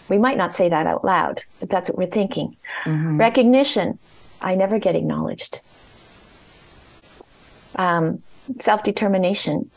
[0.08, 2.56] We might not say that out loud, but that's what we're thinking.
[2.86, 3.98] Recognition.
[4.40, 5.60] I never get acknowledged.
[7.76, 8.22] Um,
[8.60, 9.70] Self determination.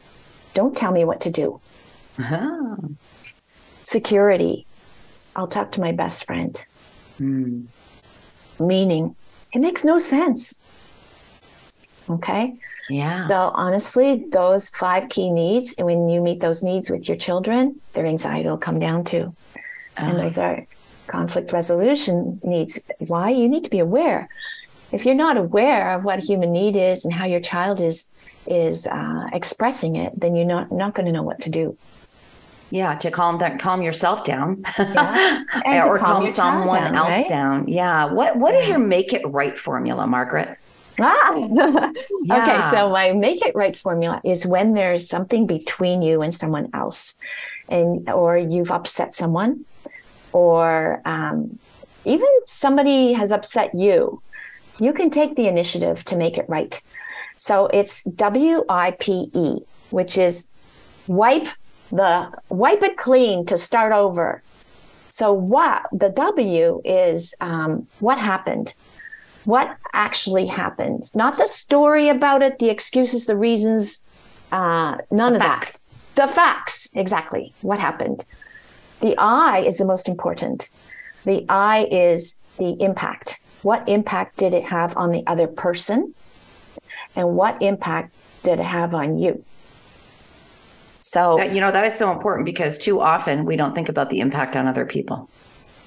[0.54, 1.60] Don't tell me what to do.
[2.20, 2.76] Uh-huh.
[3.84, 4.66] Security.
[5.36, 6.64] I'll talk to my best friend.
[8.60, 9.16] Meaning.
[9.52, 10.58] It makes no sense.
[12.10, 12.54] Okay.
[12.90, 13.28] Yeah.
[13.28, 17.80] So honestly, those five key needs, and when you meet those needs with your children,
[17.94, 19.34] their anxiety will come down too.
[19.98, 20.66] and those are
[21.08, 22.80] conflict resolution needs.
[23.00, 23.30] Why?
[23.30, 24.28] You need to be aware.
[24.92, 28.08] If you're not aware of what a human need is and how your child is
[28.48, 31.78] is uh, expressing it, then you're not not going to know what to do.
[32.72, 35.44] Yeah, to calm down, calm yourself down, Yeah.
[35.86, 37.30] Or calm calm someone down, else right?
[37.30, 37.68] down.
[37.68, 38.06] Yeah.
[38.12, 40.58] What What is your make it right formula, Margaret?
[41.00, 41.34] Ah.
[42.26, 42.42] Yeah.
[42.42, 46.70] Okay, so my make it right formula is when there's something between you and someone
[46.74, 47.16] else,
[47.70, 49.66] and or you've upset someone,
[50.32, 51.60] or um,
[52.06, 54.22] even somebody has upset you,
[54.80, 56.82] you can take the initiative to make it right.
[57.36, 60.48] So it's W I P E, which is
[61.08, 61.48] wipe
[61.92, 64.42] the wipe it clean to start over.
[65.10, 68.74] So what the W is um, what happened?
[69.46, 71.12] What actually happened?
[71.14, 74.02] Not the story about it the excuses the reasons
[74.52, 75.86] uh, none The of facts.
[76.16, 78.26] that the facts exactly what happened.
[79.02, 80.70] The i is the most important.
[81.26, 83.40] The i is the impact.
[83.64, 86.14] What impact did it have on the other person
[87.16, 89.44] and what impact did it have on you
[91.04, 94.22] so you know that is so important because too often we don't think about the
[94.22, 95.30] impact on other people,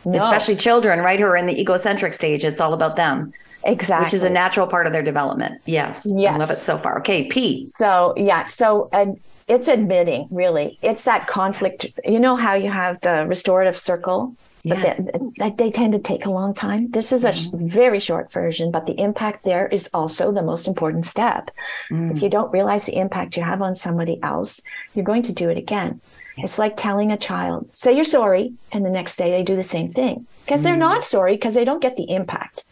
[0.05, 1.19] no, especially children, right?
[1.19, 2.45] Who are in the egocentric stage.
[2.45, 3.33] It's all about them,
[3.65, 5.63] exactly which is a natural part of their development.
[5.65, 6.07] Yes.
[6.07, 6.39] I Yes.
[6.39, 6.99] love it so far.
[6.99, 7.25] Okay.
[7.29, 7.67] P.
[7.67, 9.07] So yeah, so uh,
[9.49, 11.87] it's admitting really, it's that conflict.
[12.05, 14.37] You know how you have the restorative circle,
[14.67, 15.09] but Yes.
[15.39, 16.91] they, they, tend to take a long time.
[16.91, 17.67] This is a sh- mm-hmm.
[17.67, 21.51] very short version, but the impact there is also the most important step.
[21.91, 22.31] If you mm.
[22.31, 24.61] don't realize the impact you have on somebody else,
[24.95, 26.01] you're going to do it again.
[26.39, 29.63] It's like telling a child, say you're sorry, and the next day they do the
[29.63, 31.05] same thing because they're not mm.
[31.05, 32.65] sorry because they don't get the impact.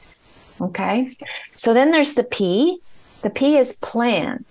[0.60, 1.10] Okay.
[1.56, 2.80] So then there's the P.
[3.22, 4.44] The P is plan.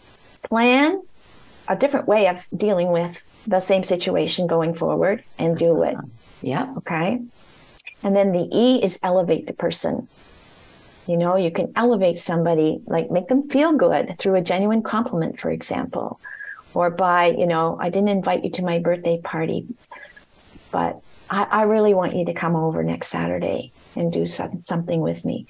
[0.44, 1.02] Plan
[1.68, 5.96] a different way of dealing with the same situation going forward and do it.
[5.96, 6.08] Uh-huh.
[6.44, 6.74] Yeah.
[6.78, 7.22] Okay.
[8.04, 10.08] And then the E is elevate the person.
[11.08, 15.40] You know, you can elevate somebody, like make them feel good through a genuine compliment,
[15.40, 16.20] for example,
[16.74, 19.68] or by, you know, I didn't invite you to my birthday party,
[20.72, 25.02] but I, I really want you to come over next Saturday and do some, something
[25.02, 25.48] with me.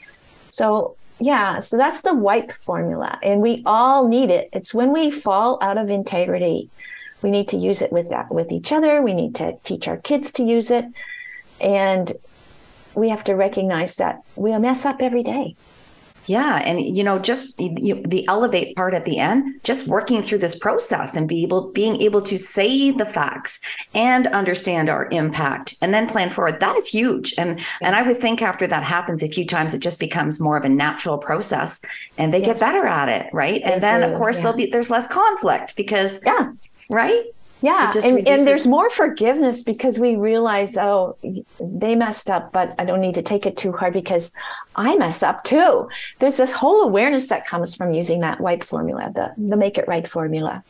[0.50, 4.50] So, yeah, so that's the wipe formula, and we all need it.
[4.54, 6.70] It's when we fall out of integrity.
[7.24, 9.02] We need to use it with that with each other.
[9.02, 10.86] We need to teach our kids to use it,
[11.60, 12.12] and
[12.94, 15.56] we have to recognize that we'll mess up every day.
[16.26, 20.38] Yeah, and you know, just you, the elevate part at the end, just working through
[20.38, 23.60] this process and be able, being able to say the facts
[23.94, 26.62] and understand our impact, and then plan forward.
[26.62, 27.34] That is huge.
[27.38, 30.56] And and I would think after that happens a few times, it just becomes more
[30.56, 31.82] of a natural process,
[32.18, 32.60] and they Yes.
[32.60, 33.62] get better at it, right?
[33.64, 34.44] They and then do, of course yeah.
[34.44, 36.54] there'll be there's less conflict because Yeah,
[36.94, 37.26] right.
[37.62, 41.18] yeah, and, reduces- and there's more forgiveness because we realize, oh,
[41.60, 44.32] they messed up, but I don't need to take it too hard because
[44.76, 45.90] I mess up too.
[46.20, 49.88] There's this whole awareness that comes from using that wipe formula, the the make it
[49.88, 50.64] right formula.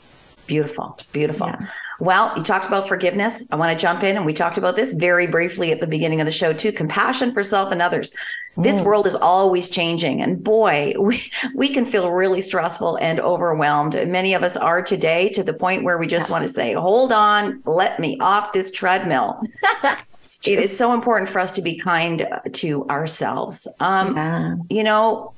[0.45, 1.47] Beautiful, beautiful.
[1.47, 1.67] Yeah.
[2.03, 3.47] Well, you talked about forgiveness.
[3.49, 6.19] I want to jump in and we talked about this very briefly at the beginning
[6.19, 6.73] of the show too.
[6.73, 8.13] Compassion for self and others.
[8.57, 8.85] This Mm.
[8.85, 13.93] world is always changing, and boy, we we can feel really stressful and overwhelmed.
[14.05, 17.13] Many of us are today to the point where we just want to say, "Hold
[17.13, 19.41] on, let me off this treadmill."
[20.45, 23.65] it is so important for us to be kind to ourselves.
[23.79, 24.55] Um, Yeah.
[24.69, 25.31] you know,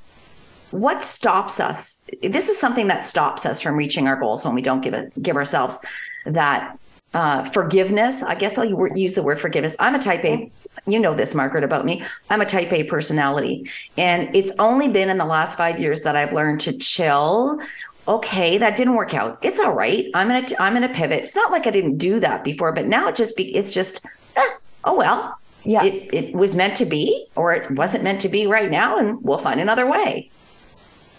[0.72, 2.04] what stops us?
[2.24, 5.14] This is something that stops us from reaching our goals when we don't give it,
[5.22, 5.78] give ourselves
[6.26, 6.78] that
[7.16, 8.24] uh, forgiveness.
[8.24, 9.76] I guess I'll use the word forgiveness.
[9.80, 10.52] I'm a type A.
[10.86, 12.04] You know this, Margaret, about me.
[12.30, 16.16] I'm a type A personality, and it's only been in the last five years that
[16.16, 17.60] I've learned to chill.
[18.08, 19.40] Okay, that didn't work out.
[19.42, 20.08] It's all right.
[20.14, 21.24] I'm gonna I'm gonna pivot.
[21.24, 24.06] It's not like I didn't do that before, but now it just be it's just
[24.36, 24.50] eh,
[24.84, 25.40] oh well.
[25.64, 25.84] Yeah.
[25.84, 29.24] It it was meant to be, or it wasn't meant to be right now, and
[29.24, 30.30] we'll find another way.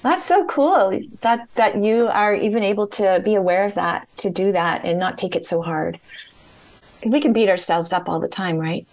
[0.07, 4.30] That's so cool that that you are even able to be aware of that, to
[4.30, 5.98] do that and not take it so hard.
[7.04, 8.86] We can beat ourselves up all the time, right?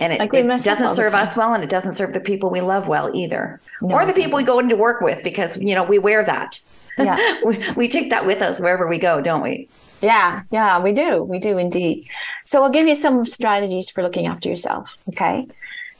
[0.00, 2.12] And it, Like it mess up all doesn't serve us well and it doesn't serve
[2.12, 3.60] the people we love well either.
[3.82, 6.60] No, or the people we go into work with because, you know, we wear that.
[6.98, 7.38] Yeah.
[7.44, 9.68] we, we take that with us wherever we go, don't we?
[10.02, 11.22] Yeah, yeah, we do.
[11.22, 12.08] We do indeed.
[12.44, 14.96] So I'll give you some strategies for looking after yourself.
[15.10, 15.46] Okay.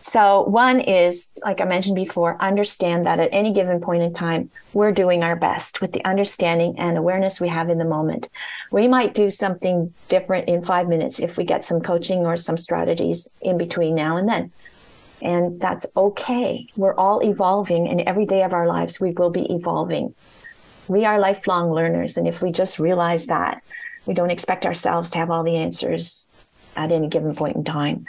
[0.02, 4.50] So one is, like I mentioned before, understand that at any given point in time,
[4.72, 8.28] we're doing our best with the understanding and awareness we have in the moment.
[8.72, 12.56] We might do something different in five minutes if we get some coaching or some
[12.56, 14.52] strategies in between now and then.
[15.22, 16.66] And that's okay.
[16.76, 20.14] We're all evolving and every day of our lives, we will be evolving
[20.90, 22.16] we are lifelong learners.
[22.16, 23.62] And if we just realize that,
[24.06, 26.32] we don't expect ourselves to have all the answers
[26.74, 28.06] at any given point in time.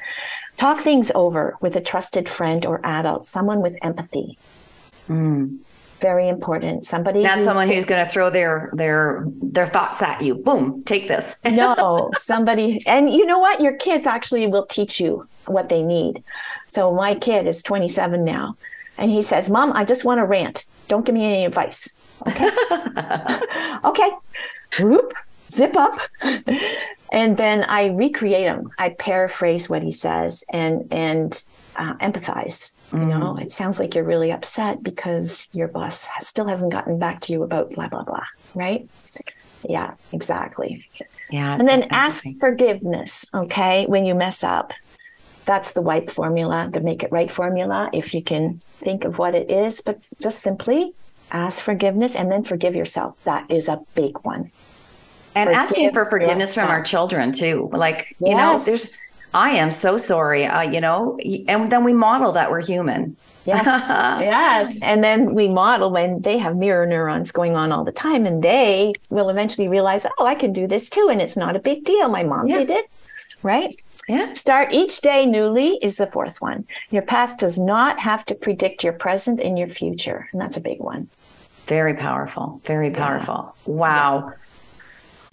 [0.58, 4.38] Talk things over with a trusted friend or adult, someone with empathy.
[5.08, 5.60] Mm.
[5.99, 6.86] Very important.
[6.86, 10.36] Somebody Not who- someone who's going to throw their their their thoughts at you.
[10.36, 11.39] Boom, take this.
[11.45, 13.62] no, somebody, and you know what?
[13.62, 16.24] Your kids actually will teach you what they need.
[16.68, 18.56] So my kid is 27 now,
[18.97, 20.66] and he says, Mom, I just want to rant.
[20.88, 21.93] Don't give me any advice.
[22.28, 22.49] Okay.
[23.86, 24.12] okay.
[24.80, 25.14] Whoop,
[25.52, 25.99] zip up.
[27.14, 28.72] And then I recreate him.
[28.78, 31.43] I paraphrase what he says and, and,
[31.76, 32.72] uh, empathize.
[32.93, 37.22] You know, it sounds like you're really upset because your boss still hasn't gotten back
[37.22, 38.26] to you about blah, blah, blah.
[38.54, 38.89] Right?
[39.68, 40.88] Yeah, exactly.
[41.30, 41.54] Yeah.
[41.54, 44.74] And then ask forgiveness, okay, when you mess up.
[45.45, 49.34] That's the wipe formula, the make it right formula, if you can think of what
[49.34, 50.93] it is, but just simply
[51.32, 53.22] ask forgiveness and then forgive yourself.
[53.24, 54.52] That is a big one.
[55.36, 57.70] And asking for forgiveness from our children too.
[57.72, 59.00] Like, you know, there's
[59.34, 61.18] I am so sorry, uh, you know,
[61.48, 63.16] and then we model that we're human.
[63.46, 63.66] Yes.
[64.22, 64.80] yes.
[64.82, 68.44] And then we model when they have mirror neurons going on all the time and
[68.44, 71.08] they will eventually realize, oh, I can do this too.
[71.10, 72.10] And it's not a big deal.
[72.10, 72.58] My mom Yeah.
[72.58, 72.86] did it.
[73.42, 73.82] Right?
[74.08, 74.34] Yeah.
[74.34, 76.66] Start each day newly is the fourth one.
[76.90, 80.28] Your past does not have to predict your present and your future.
[80.34, 81.08] And that's a big one.
[81.68, 82.62] Very powerful.
[82.66, 83.56] Very powerful.
[83.66, 84.34] Wow.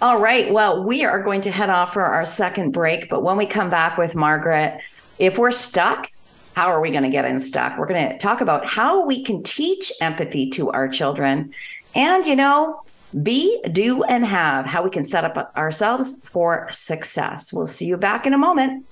[0.00, 0.52] All right.
[0.52, 3.08] Well, we are going to head off for our second break.
[3.08, 4.80] But when we come back with Margaret,
[5.18, 6.08] if we're stuck,
[6.54, 7.76] how are we going to get unstuck?
[7.76, 11.52] We're going to talk about how we can teach empathy to our children
[11.96, 12.80] and, you know,
[13.24, 17.52] be, do, and have, how we can set up ourselves for success.
[17.52, 18.86] We'll see you back in a moment.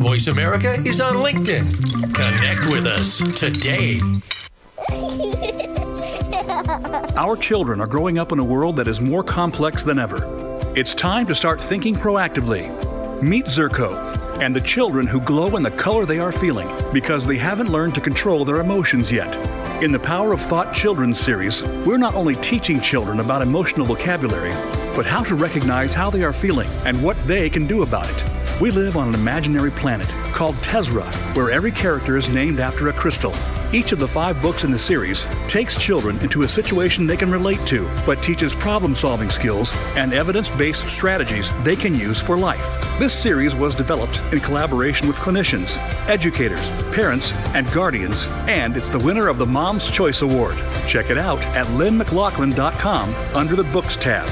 [0.00, 2.14] Voice America is on LinkedIn.
[2.14, 4.00] Connect with us today.
[7.20, 10.24] Our children are growing up in a world that is more complex than ever.
[10.74, 12.70] It's time to start thinking proactively.
[13.22, 17.36] Meet Zirco and the children who glow in the color they are feeling because they
[17.36, 19.36] haven't learned to control their emotions yet.
[19.84, 24.52] In the Power of Thought Children's series, we're not only teaching children about emotional vocabulary,
[24.96, 28.39] but how to recognize how they are feeling and what they can do about it.
[28.60, 32.92] We live on an imaginary planet called Tezra, where every character is named after a
[32.92, 33.34] crystal.
[33.72, 37.30] Each of the five books in the series takes children into a situation they can
[37.30, 42.36] relate to, but teaches problem solving skills and evidence based strategies they can use for
[42.36, 42.98] life.
[42.98, 45.78] This series was developed in collaboration with clinicians,
[46.10, 50.58] educators, parents, and guardians, and it's the winner of the Mom's Choice Award.
[50.86, 54.28] Check it out at lynnmclaughlin.com under the Books tab.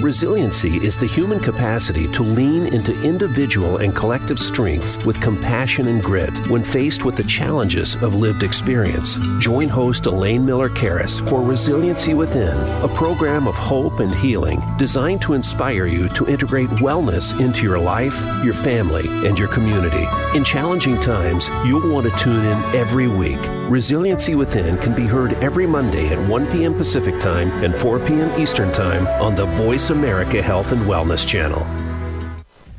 [0.00, 6.00] Resiliency is the human capacity to lean into individual and collective strengths with compassion and
[6.00, 9.18] grit when faced with the challenges of lived experience.
[9.40, 15.20] Join host Elaine Miller Karas for Resiliency Within, a program of hope and healing designed
[15.22, 20.06] to inspire you to integrate wellness into your life, your family, and your community.
[20.32, 23.40] In challenging times, you'll want to tune in every week.
[23.68, 26.74] Resiliency Within can be heard every Monday at 1 p.m.
[26.74, 28.40] Pacific Time and 4 p.m.
[28.40, 31.66] Eastern Time on the Voice America Health and Wellness Channel.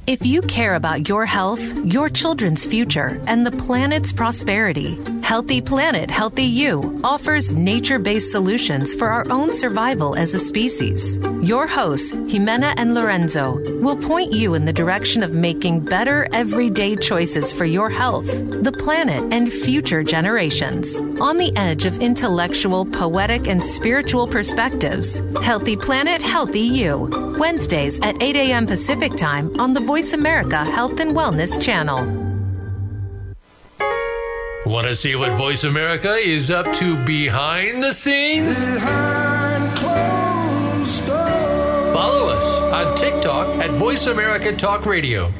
[0.07, 4.97] If you care about your health, your children's future, and the planet's prosperity,
[5.29, 11.19] Healthy Planet, Healthy You offers nature based solutions for our own survival as a species.
[11.43, 16.95] Your hosts, Jimena and Lorenzo, will point you in the direction of making better everyday
[16.95, 20.99] choices for your health, the planet, and future generations.
[21.21, 28.19] On the edge of intellectual, poetic, and spiritual perspectives, Healthy Planet, Healthy You, Wednesdays at
[28.19, 28.65] 8 a.m.
[28.65, 32.28] Pacific Time on the Voice America Health and Wellness Channel.
[34.69, 38.67] Want to see what Voice America is up to behind the scenes?
[38.67, 41.91] Behind closed doors.
[41.91, 45.33] Follow us on TikTok at Voice America Talk Radio.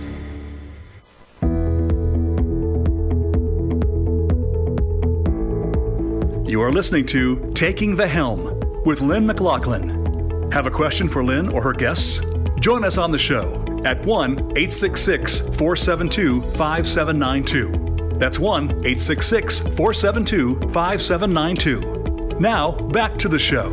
[6.50, 10.52] You are listening to Taking the Helm with Lynn McLaughlin.
[10.52, 12.20] Have a question for Lynn or her guests?
[12.60, 17.89] Join us on the show at 1 866 472 5792
[18.20, 22.38] that's 1 866 472 5792.
[22.40, 23.72] Now, back to the show.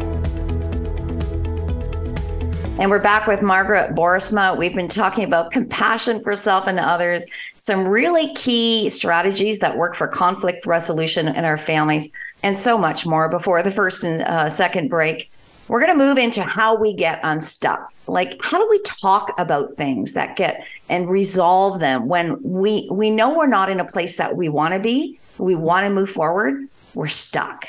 [2.78, 4.56] And we're back with Margaret Boersma.
[4.56, 7.26] We've been talking about compassion for self and others,
[7.56, 12.12] some really key strategies that work for conflict resolution in our families,
[12.44, 13.28] and so much more.
[13.28, 15.28] Before the first and uh, second break,
[15.68, 17.92] we're going to move into how we get unstuck.
[18.06, 23.10] Like, how do we talk about things that get and resolve them when we we
[23.10, 26.10] know we're not in a place that we want to be, we want to move
[26.10, 27.66] forward, we're stuck.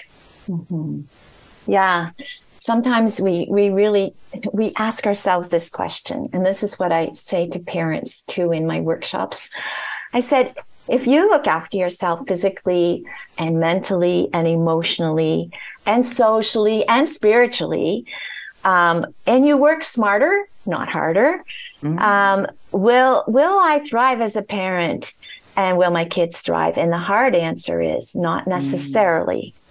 [0.47, 1.01] Mm-hmm.
[1.65, 2.11] Yeah
[2.57, 4.13] sometimes we we really
[4.51, 8.65] we ask ourselves this question and this is what i say to parents too in
[8.65, 9.49] my workshops
[10.13, 10.53] i said
[10.89, 13.05] if you look after yourself physically
[13.37, 15.51] and mentally and emotionally
[15.85, 18.05] and socially and spiritually
[18.63, 21.43] um, and you work smarter not harder
[21.81, 21.99] mm-hmm.
[21.99, 25.13] um, will will i thrive as a parent
[25.55, 28.49] and will my kids thrive and the hard answer is not mm.
[28.49, 29.63] necessarily mm-hmm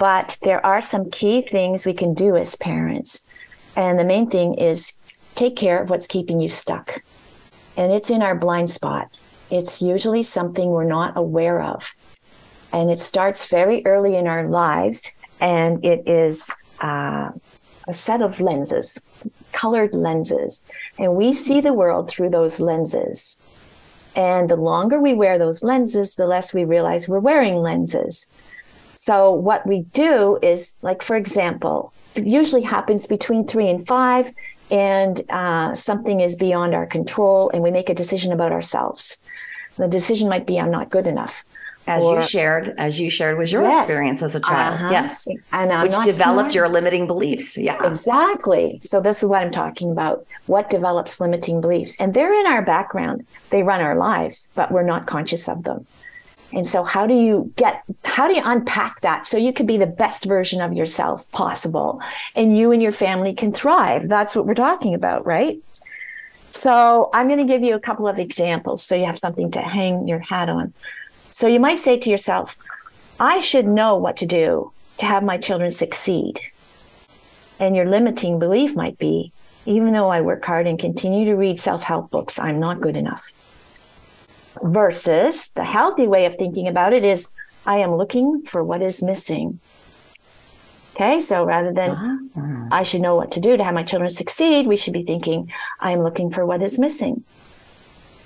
[0.00, 3.20] but there are some key things we can do as parents.
[3.76, 4.98] And the main thing is
[5.34, 7.02] take care of what's keeping you stuck.
[7.76, 9.10] And it's in our blind spot.
[9.50, 11.92] It's usually something we're not aware of.
[12.72, 15.10] And it starts very early in our lives.
[15.40, 17.30] And it is uh,
[17.88, 19.00] a set of lenses,
[19.52, 20.62] colored lenses.
[20.98, 23.38] And we see the world through those lenses.
[24.14, 28.26] And the longer we wear those lenses, the less we realize we're wearing lenses.
[28.94, 34.32] So what we do is, like for example, it usually happens between three and five,
[34.70, 39.18] and uh, something is beyond our control, and we make a decision about ourselves.
[39.76, 41.44] The decision might be, "I'm not good enough."
[41.86, 43.84] As or, you shared, as you shared, was your yes.
[43.84, 44.90] experience as a child, uh-huh.
[44.90, 46.54] yes, and I'm which developed smart.
[46.54, 47.56] your limiting beliefs.
[47.56, 48.78] Yeah, exactly.
[48.82, 50.26] So this is what I'm talking about.
[50.46, 53.26] What develops limiting beliefs, and they're in our background.
[53.48, 55.86] They run our lives, but we're not conscious of them.
[56.52, 59.76] And so how do you get, how do you unpack that so you can be
[59.76, 62.00] the best version of yourself possible
[62.34, 64.08] and you and your family can thrive?
[64.08, 65.58] That's what we're talking about, right?
[66.50, 69.60] So I'm going to give you a couple of examples so you have something to
[69.60, 70.72] hang your hat on.
[71.30, 72.58] So you might say to yourself,
[73.20, 76.40] I should know what to do to have my children succeed.
[77.60, 79.32] And your limiting belief might be,
[79.66, 82.96] even though I work hard and continue to read self help books, I'm not good
[82.96, 83.30] enough
[84.62, 87.28] versus the healthy way of thinking about it is
[87.66, 89.60] I am looking for what is missing.
[90.94, 92.68] Okay, so rather than uh-huh.
[92.70, 95.50] I should know what to do to have my children succeed, we should be thinking
[95.80, 97.24] I am looking for what is missing.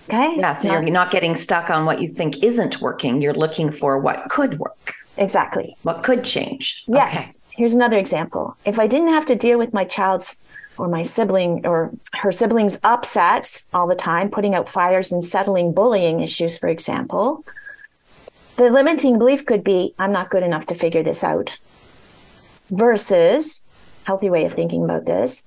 [0.09, 0.35] Okay.
[0.37, 3.22] Yeah, so not, you're not getting stuck on what you think isn't working.
[3.22, 4.95] You're looking for what could work.
[5.16, 5.76] Exactly.
[5.82, 6.85] What could change.
[6.89, 7.37] Yes.
[7.37, 7.57] Okay.
[7.57, 8.57] Here's another example.
[8.64, 10.37] If I didn't have to deal with my child's
[10.77, 15.72] or my sibling or her siblings upsets all the time, putting out fires and settling
[15.72, 17.45] bullying issues, for example,
[18.57, 21.59] the limiting belief could be, I'm not good enough to figure this out.
[22.70, 23.64] Versus,
[24.05, 25.45] healthy way of thinking about this,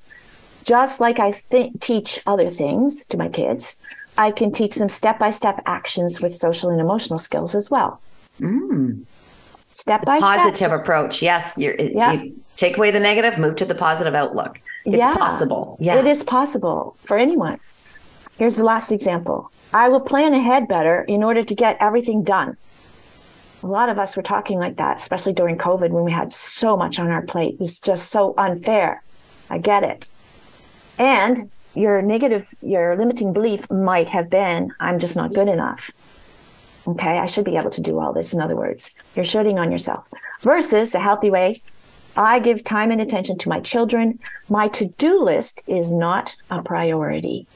[0.63, 3.77] just like I th- teach other things to my kids,
[4.17, 8.01] I can teach them step by step actions with social and emotional skills as well.
[8.39, 9.05] Mm.
[9.71, 10.69] Step by positive step.
[10.69, 11.21] Positive approach.
[11.21, 11.55] Yes.
[11.57, 12.13] You're, yeah.
[12.13, 14.59] You take away the negative, move to the positive outlook.
[14.87, 15.75] It's yeah, possible.
[15.81, 15.99] Yeah.
[15.99, 17.59] It is possible for anyone.
[18.37, 19.51] Here's the last example.
[19.73, 22.55] I will plan ahead better in order to get everything done.
[23.63, 26.77] A lot of us were talking like that, especially during COVID when we had so
[26.77, 27.55] much on our plate.
[27.55, 29.03] It was just so unfair.
[29.49, 30.05] I get it.
[30.97, 35.91] And your negative, your limiting belief might have been, I'm just not good enough.
[36.87, 38.33] Okay, I should be able to do all this.
[38.33, 40.07] In other words, you're shooting on yourself.
[40.39, 41.61] Versus a healthy way
[42.17, 44.19] I give time and attention to my children.
[44.49, 47.47] My to do list is not a priority.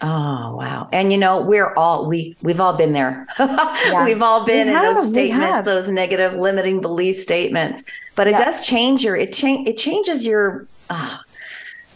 [0.00, 0.88] Oh wow!
[0.92, 3.26] And you know we're all we we've all been there.
[3.38, 4.04] yeah.
[4.04, 7.82] We've all been we in have, those statements, those negative limiting belief statements.
[8.14, 8.44] But it yeah.
[8.44, 10.68] does change your it change it changes your.
[10.88, 11.18] Uh,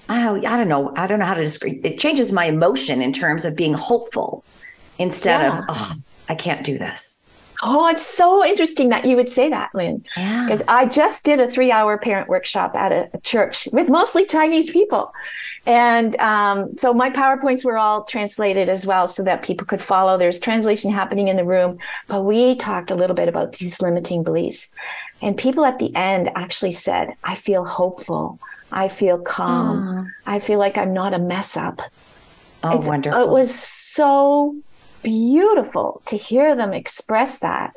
[0.08, 0.92] I, I don't know.
[0.96, 1.86] I don't know how to describe.
[1.86, 4.44] It changes my emotion in terms of being hopeful
[4.98, 5.58] instead yeah.
[5.58, 5.94] of oh,
[6.28, 7.21] I can't do this.
[7.64, 10.04] Oh, it's so interesting that you would say that, Lynn.
[10.16, 10.74] Because yeah.
[10.74, 14.70] I just did a three hour parent workshop at a, a church with mostly Chinese
[14.70, 15.12] people.
[15.64, 20.18] And um, so my PowerPoints were all translated as well so that people could follow.
[20.18, 21.78] There's translation happening in the room.
[22.08, 24.68] But we talked a little bit about these limiting beliefs.
[25.20, 28.40] And people at the end actually said, I feel hopeful.
[28.72, 30.12] I feel calm.
[30.26, 31.80] I feel like I'm not a mess up.
[32.64, 33.20] Oh, it's, wonderful.
[33.20, 34.56] It was so
[35.02, 37.76] beautiful to hear them express that.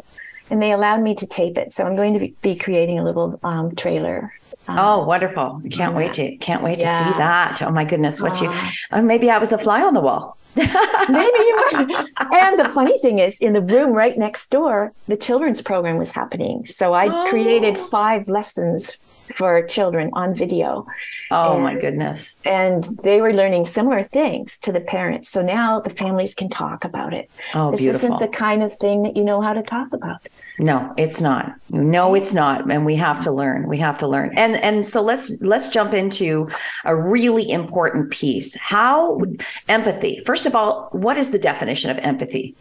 [0.49, 1.71] and they allowed me to tape it.
[1.71, 4.31] So I'm going to be, creating a little um, trailer.
[4.67, 5.61] Um, oh, wonderful!
[5.69, 5.95] Can't yeah.
[5.95, 7.61] wait to can't wait to see that.
[7.61, 8.51] Oh my goodness, what you?
[8.91, 10.37] Oh, maybe I was a fly on the wall.
[10.55, 12.07] Maybe you might.
[12.31, 16.13] And the funny thing is, in the room right next door, the children's program was
[16.13, 16.65] happening.
[16.65, 17.87] So I created Oh.
[17.87, 18.97] five lessons
[19.35, 20.85] for children on video.
[21.31, 22.37] Oh my goodness.
[22.45, 25.29] And they were learning similar things to the parents.
[25.29, 27.29] So now the families can talk about it.
[27.53, 28.13] Oh, this beautiful.
[28.13, 30.21] isn't the kind of thing that you know how to talk about.
[30.59, 31.53] No, it's not.
[31.69, 32.71] No, it's not.
[32.71, 33.67] And we have to learn.
[33.67, 34.37] We have to learn.
[34.45, 36.47] And and so let's let's jump into
[36.83, 38.55] a really important piece.
[38.59, 39.19] How
[39.67, 40.21] empathy.
[40.23, 42.55] First of all, what is the definition of empathy?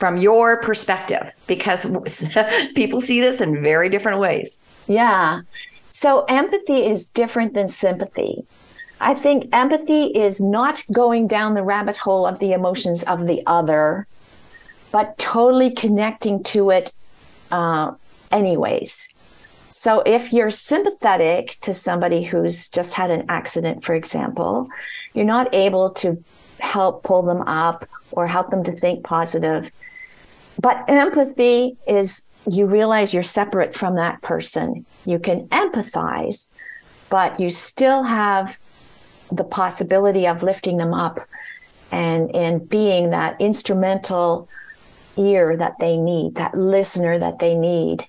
[0.00, 1.86] From your perspective, because
[2.74, 4.58] people see this in very different ways.
[4.88, 5.42] Yeah.
[5.92, 8.44] So empathy is different than sympathy.
[9.00, 13.44] I think empathy is not going down the rabbit hole of the emotions of the
[13.46, 14.08] other,
[14.90, 16.92] but totally connecting to it
[17.52, 17.92] uh,
[18.32, 19.11] anyways.
[19.82, 24.68] So if you're sympathetic to somebody who's just had an accident, for example,
[25.12, 26.22] you're not able to
[26.60, 29.72] help pull them up or help them to think positive.
[30.60, 34.86] But empathy is you realize you're separate from that person.
[35.04, 36.52] You can empathize,
[37.10, 38.60] but you still have
[39.32, 41.18] the possibility of lifting them up
[41.90, 44.48] and and being that instrumental
[45.16, 48.06] ear that they need, that listener that they need.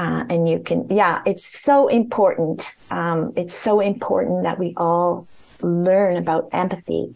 [0.00, 2.74] Uh, and you can, yeah, it's so important.
[2.90, 5.28] Um, it's so important that we all
[5.60, 7.14] learn about empathy.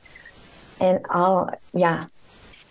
[0.80, 2.04] And all, yeah,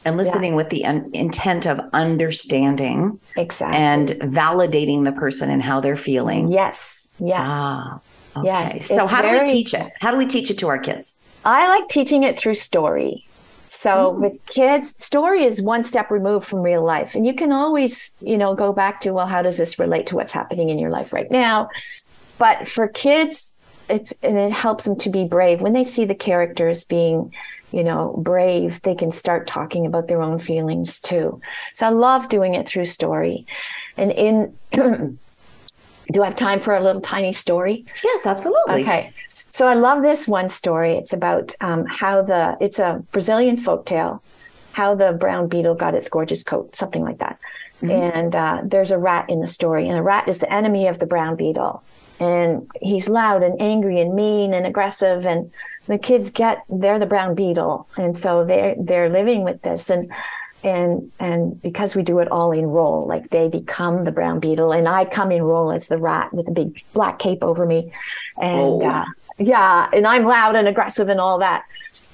[0.05, 3.79] And listening with the un- intent of understanding exactly.
[3.79, 6.51] and validating the person and how they're feeling.
[6.51, 7.49] yes, yes.
[7.51, 7.99] Ah,
[8.37, 8.45] okay.
[8.45, 9.91] Yes, So it's how do we teach it?
[9.99, 11.15] How do we teach it to our kids?
[11.43, 13.25] I like teaching it through story.
[13.73, 14.19] So mm.
[14.19, 17.15] with kids, story is one step removed from real life.
[17.15, 20.15] And you can always, you know, go back to, well, how does this relate to
[20.15, 21.69] what's happening in your life right now?
[22.37, 23.57] But for kids,
[23.89, 25.59] it's and it helps them to be brave.
[25.59, 27.33] When they see the characters being,
[27.71, 31.41] you know, brave, they can start talking about their own feelings too.
[31.73, 33.47] So I love doing it through story.
[33.97, 34.55] And in
[36.11, 37.85] do I have time for a little tiny story?
[38.03, 38.81] Yes, absolutely.
[38.81, 39.13] Okay.
[39.29, 40.93] So I love this one story.
[40.93, 44.19] It's about um, how the it's a Brazilian folktale,
[44.73, 47.39] how the brown beetle got its gorgeous coat, something like that.
[47.81, 50.99] And uh, there's a rat in the story, and the rat is the enemy of
[50.99, 51.83] the brown beetle,
[52.17, 55.51] and he's loud and angry and mean and aggressive, and
[55.87, 60.11] the kids get they're the brown beetle, and so they're they're living with this and.
[60.63, 64.71] And and because we do it all in role, like they become the brown beetle,
[64.71, 67.91] and I come in role as the rat with a big black cape over me,
[68.41, 68.87] and Oh.
[68.87, 69.05] uh,
[69.37, 71.65] yeah, and I'm loud and aggressive and all that.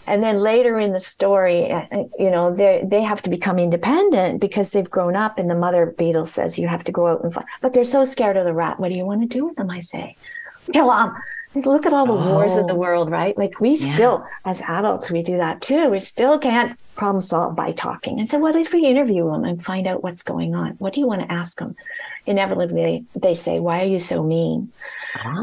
[0.07, 3.59] And then later in the story, uh, uh, you know, they they have to become
[3.59, 7.23] independent because they've grown up, and the mother beetle says you have to go out
[7.23, 7.45] and find.
[7.61, 8.79] But they're so scared of the rat.
[8.79, 9.69] What do you want to do with them?
[9.69, 10.15] I say,
[10.73, 11.13] kill them.
[11.65, 12.77] Look at all the wars in the Oh.
[12.77, 13.37] world, right?
[13.37, 13.93] Like we Yeah.
[13.95, 15.89] still, as adults, we do that too.
[15.89, 18.19] We still can't problem solve by talking.
[18.19, 20.71] I said, what if we interview them and find out what's going on?
[20.79, 21.75] What do you want to ask them?
[22.25, 24.71] Inevitably, they say, "Why are you so mean?"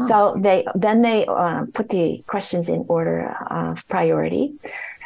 [0.01, 4.53] So they then they uh, put the questions in order of priority,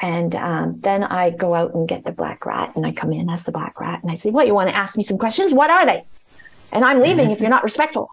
[0.01, 3.29] and um, then I go out and get the black rat, and I come in
[3.29, 5.53] as the black rat, and I say, "What you want to ask me some questions?
[5.53, 6.03] What are they?"
[6.73, 8.11] And I'm leaving if you're not respectful.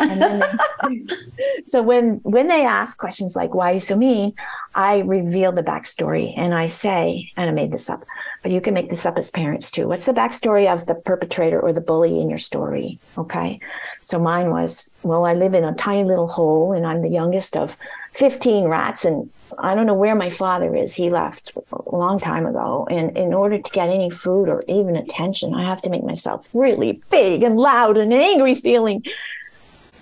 [0.00, 0.42] And then
[0.88, 1.14] they,
[1.64, 4.34] so when when they ask questions like "Why are you so mean?"
[4.74, 8.04] I reveal the backstory, and I say, and I made this up,
[8.42, 9.88] but you can make this up as parents too.
[9.88, 13.00] What's the backstory of the perpetrator or the bully in your story?
[13.18, 13.58] Okay.
[14.00, 17.56] So mine was, well, I live in a tiny little hole and I'm the youngest
[17.56, 17.76] of
[18.12, 19.04] 15 rats.
[19.04, 20.94] And I don't know where my father is.
[20.94, 22.86] He left a long time ago.
[22.90, 26.46] And in order to get any food or even attention, I have to make myself
[26.54, 29.04] really big and loud and angry feeling.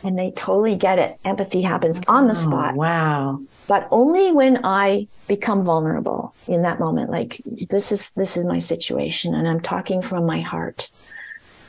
[0.04, 1.18] And they totally get it.
[1.24, 2.74] Empathy happens on the oh, spot.
[2.74, 3.40] Oh, wow.
[3.66, 7.10] but only when i become vulnerable in that moment.
[7.10, 10.90] Like this is this is my situation and i'm talking from my heart.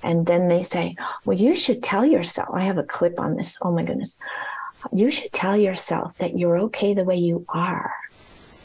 [0.03, 3.57] And then they say well you should tell yourself i have a clip on this.
[3.61, 4.17] Oh my goodness.
[4.93, 7.93] You should tell yourself that you're okay the way you are.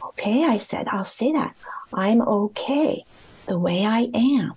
[0.04, 1.54] Okay i said i'll say that.
[1.92, 3.04] I'm okay
[3.46, 4.54] the way i am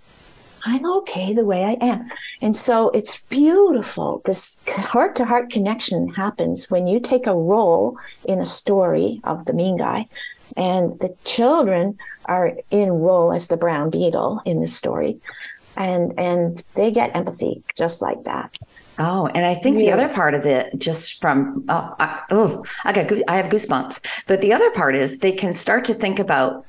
[0.68, 2.12] I'm okay the way I am.
[2.42, 4.22] And so it's beautiful.
[4.26, 9.46] This heart to heart connection happens when you take a role in a story of
[9.46, 10.10] the mean guy,
[10.58, 15.22] and the children are in role as the brown beetle in the story.
[15.78, 18.58] And and they get empathy just like that.
[19.00, 22.92] Oh, and I think the other part of it, just from oh, I, oh, I
[22.92, 24.06] got I have goosebumps.
[24.28, 26.66] But the other part is they can start to think about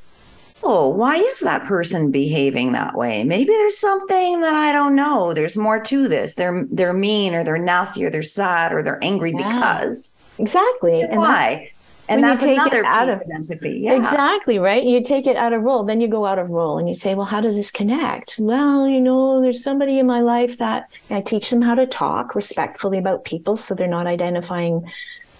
[0.62, 3.24] oh, why is that person behaving that way?
[3.24, 5.34] Maybe there's something that I don't know.
[5.34, 6.34] There's more to this.
[6.34, 9.48] They're they're mean or they're nasty or they're sad or they're angry yeah.
[9.48, 11.02] because exactly.
[11.02, 11.72] And why?
[12.08, 13.80] And that's another out of empathy.
[13.80, 13.92] Yeah.
[13.92, 14.82] Exactly, right?
[14.82, 17.14] You take it out of role, then you go out of role and you say,
[17.14, 18.36] well, how does this connect?
[18.38, 22.34] Well, you know, there's somebody in my life that I teach them how to talk
[22.34, 24.90] respectfully about people so they're not identifying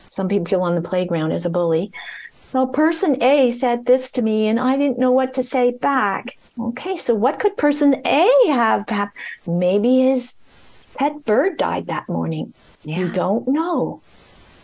[0.08, 1.90] some people on the playground as a bully.
[2.52, 6.38] Well, person A said this to me and I didn't know what to say back.
[6.58, 8.88] Okay, so what could person A have?
[8.88, 9.10] have
[9.46, 10.34] maybe his
[10.94, 12.54] pet bird died that morning.
[12.82, 12.98] Yeah.
[12.98, 14.00] You don't know,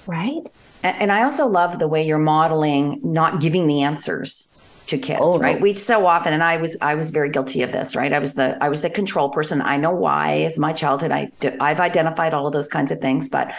[0.07, 0.43] right?
[0.83, 4.51] And, and I also love the way you're modeling not giving the answers
[4.87, 7.73] to kids oh, right we so often and i was i was very guilty of
[7.73, 10.73] this right i was the i was the control person i know why as my
[10.73, 11.31] childhood i
[11.61, 13.51] i've identified all of those kinds of things but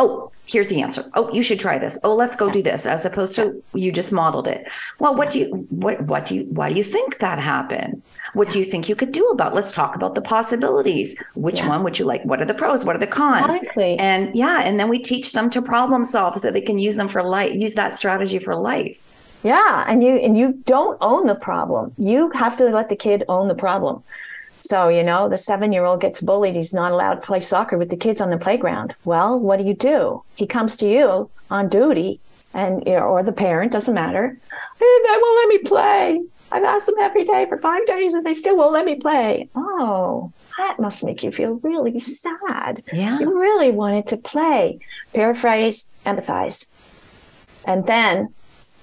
[0.00, 1.04] oh, here's the answer.
[1.14, 1.98] Oh, you should try this.
[2.02, 4.66] Oh, let's go do this, as opposed to you just modeled it.
[4.98, 8.02] Well, what do you what what do you why do you think that happened?
[8.32, 9.54] What do you think you could do about?
[9.54, 11.22] Let's talk about the possibilities.
[11.34, 11.68] Which yeah.
[11.68, 12.24] one would you like?
[12.24, 12.84] What are the pros?
[12.84, 13.54] What are the cons?
[13.54, 13.96] Exactly.
[13.98, 17.08] And yeah, and then we teach them to problem solve so they can use them
[17.08, 18.98] for life, use that strategy for life.
[19.44, 21.94] Yeah, and you and you don't own the problem.
[21.98, 24.02] You have to let the kid own the problem.
[24.60, 26.54] So, you know, the seven year old gets bullied.
[26.54, 28.94] He's not allowed to play soccer with the kids on the playground.
[29.04, 30.22] Well, what do you do?
[30.36, 32.20] He comes to you on duty
[32.54, 34.38] and, or the parent, doesn't matter.
[34.78, 36.20] They won't let me play.
[36.52, 39.48] I've asked them every day for five days and they still won't let me play.
[39.54, 42.82] Oh, that must make you feel really sad.
[42.92, 43.18] Yeah.
[43.20, 44.80] You really wanted to play.
[45.14, 46.68] Paraphrase, empathize.
[47.64, 48.34] And then,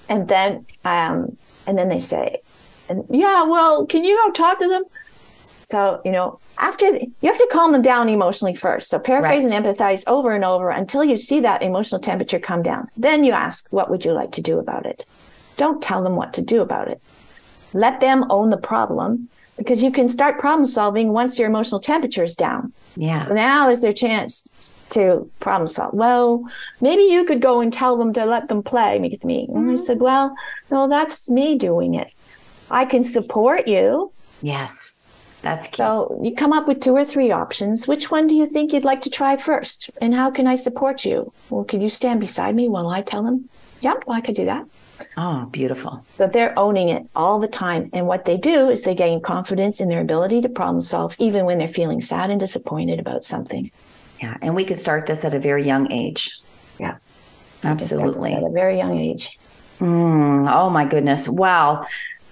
[0.07, 2.41] and then, um, and then they say,
[2.89, 4.83] and yeah, well, can you go talk to them?
[5.67, 8.89] So, you know, after you have to calm them down emotionally first.
[8.89, 9.51] So paraphrase right.
[9.51, 12.87] and empathize over and over until you see that emotional temperature come down.
[12.95, 15.05] Then you ask, what would you like to do about it?
[15.57, 17.01] Don't tell them what to do about it.
[17.73, 22.23] Let them own the problem because you can start problem solving once your emotional temperature
[22.23, 22.71] is down.
[22.95, 23.19] Yeah.
[23.19, 24.49] So now is their chance
[24.91, 25.93] to problem solve.
[25.93, 26.45] Well,
[26.79, 29.47] maybe you could go and tell them to let them play with me.
[29.49, 29.71] And mm-hmm.
[29.71, 30.33] I said, well,
[30.71, 32.13] no, that's me doing it.
[32.71, 34.13] I can support you.
[34.41, 34.96] Yes
[35.41, 35.77] that's key.
[35.77, 37.87] So you come up with two or three options.
[37.87, 39.89] Which one do you think you'd like to try first?
[40.01, 41.31] And how can I support you?
[41.49, 43.49] Well, can you stand beside me while I tell them?
[43.81, 44.65] Yep, well, I could do that.
[45.15, 46.03] Oh, beautiful.
[46.17, 47.89] So they're owning it all the time.
[47.93, 51.45] And what they do is they gain confidence in their ability to problem solve, even
[51.45, 53.69] when they're feeling sad and disappointed about something.
[54.21, 54.37] Yeah.
[54.41, 56.39] And we could start this at a very young age.
[56.79, 56.97] Yeah.
[57.63, 58.33] Absolutely.
[58.33, 59.37] At a very young age.
[59.79, 61.29] Mm, oh, my goodness.
[61.29, 61.85] Wow.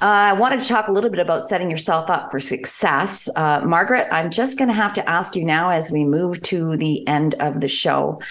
[0.06, 3.28] I wanted to talk a little bit about setting yourself up for success.
[3.36, 6.78] Uh, Margaret, I'm just going to have to ask you now as we move to
[6.78, 8.22] the end of the show.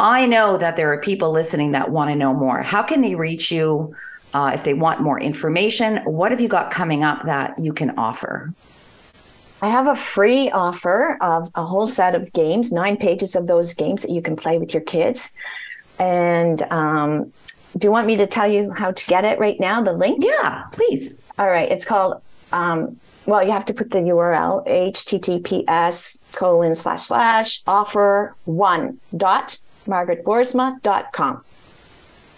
[0.00, 2.62] I know that there are people listening that want to know more.
[2.62, 3.94] How can they reach you
[4.34, 5.98] uh, if they want more information?
[6.06, 8.52] What have you got coming up that you can offer?
[9.60, 13.74] I have a free offer of a whole set of games, nine pages of those
[13.74, 15.32] games that you can play with your kids.
[16.00, 17.32] And um,
[17.76, 19.80] do you want me to tell you how to get it right now?
[19.80, 20.22] The link?
[20.22, 21.18] Yeah, please.
[21.38, 21.70] All right.
[21.70, 22.20] It's called,
[22.52, 29.58] um, well, you have to put the URL https colon slash slash offer one dot
[29.86, 31.44] margaretboersma.com.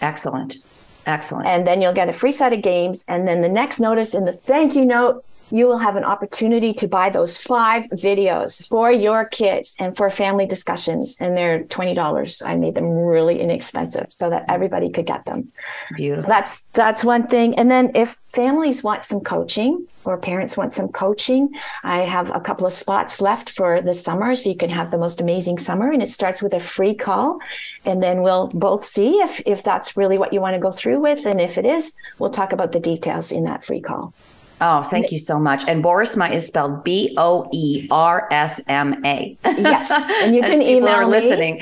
[0.01, 0.57] Excellent.
[1.05, 1.47] Excellent.
[1.47, 3.05] And then you'll get a free set of games.
[3.07, 6.73] And then the next notice in the thank you note you will have an opportunity
[6.73, 11.17] to buy those five videos for your kids and for family discussions.
[11.19, 12.45] And they're $20.
[12.45, 15.51] I made them really inexpensive so that everybody could get them.
[15.95, 16.23] Beautiful.
[16.23, 17.57] So that's, that's one thing.
[17.59, 21.49] And then if families want some coaching or parents want some coaching,
[21.83, 24.35] I have a couple of spots left for the summer.
[24.35, 25.91] So you can have the most amazing summer.
[25.91, 27.39] And it starts with a free call.
[27.85, 30.99] And then we'll both see if, if that's really what you want to go through
[30.99, 31.25] with.
[31.25, 34.13] And if it is, we'll talk about the details in that free call.
[34.61, 35.63] Oh, thank you so much.
[35.67, 39.37] And Boersma is spelled B O E R S M A.
[39.43, 39.91] Yes.
[40.21, 41.19] And you can email me.
[41.19, 41.59] listening.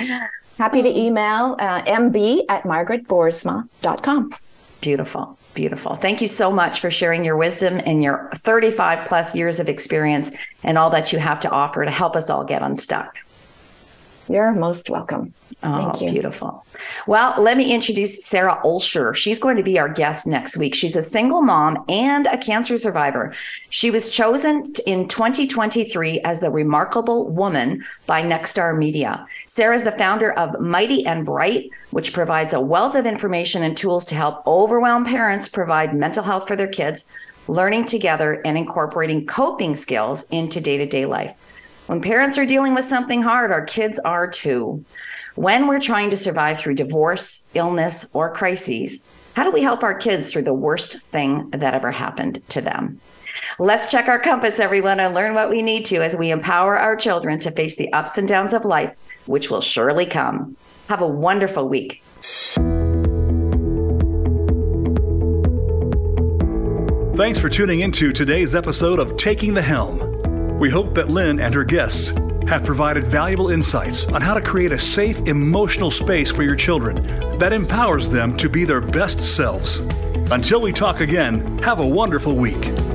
[0.57, 4.35] Happy to email uh, mb at margaretboersma.com.
[4.81, 5.37] Beautiful.
[5.55, 5.95] Beautiful.
[5.95, 10.35] Thank you so much for sharing your wisdom and your 35 plus years of experience
[10.63, 13.17] and all that you have to offer to help us all get unstuck.
[14.29, 15.33] You're most welcome.
[15.63, 16.11] Oh, you.
[16.11, 16.65] beautiful.
[17.07, 19.13] Well, let me introduce Sarah Olsher.
[19.13, 20.75] She's going to be our guest next week.
[20.75, 23.33] She's a single mom and a cancer survivor.
[23.69, 29.25] She was chosen in 2023 as the remarkable woman by Nexstar Media.
[29.45, 33.75] Sarah is the founder of Mighty and Bright, which provides a wealth of information and
[33.75, 37.05] tools to help overwhelmed parents provide mental health for their kids,
[37.49, 41.35] learning together, and incorporating coping skills into day to day life.
[41.87, 44.83] When parents are dealing with something hard, our kids are too.
[45.35, 49.03] When we're trying to survive through divorce, illness, or crises,
[49.35, 53.01] How do we help our kids through the worst thing that ever happened to them?
[53.57, 56.95] Let's check our compass, everyone, and learn what we need to as we empower our
[56.95, 58.93] children to face the ups and downs of life,
[59.25, 60.55] which will surely come.
[60.87, 62.03] Have a wonderful week.
[67.15, 70.12] Thanks for tuning into today's episode of Taking the Helm.
[70.63, 72.13] We hope that Lynn and her guests
[72.47, 77.05] have provided valuable insights on how to create a safe emotional space for your children
[77.37, 79.79] that empowers them to be their best selves.
[80.31, 82.92] Until we talk again, have a wonderful week.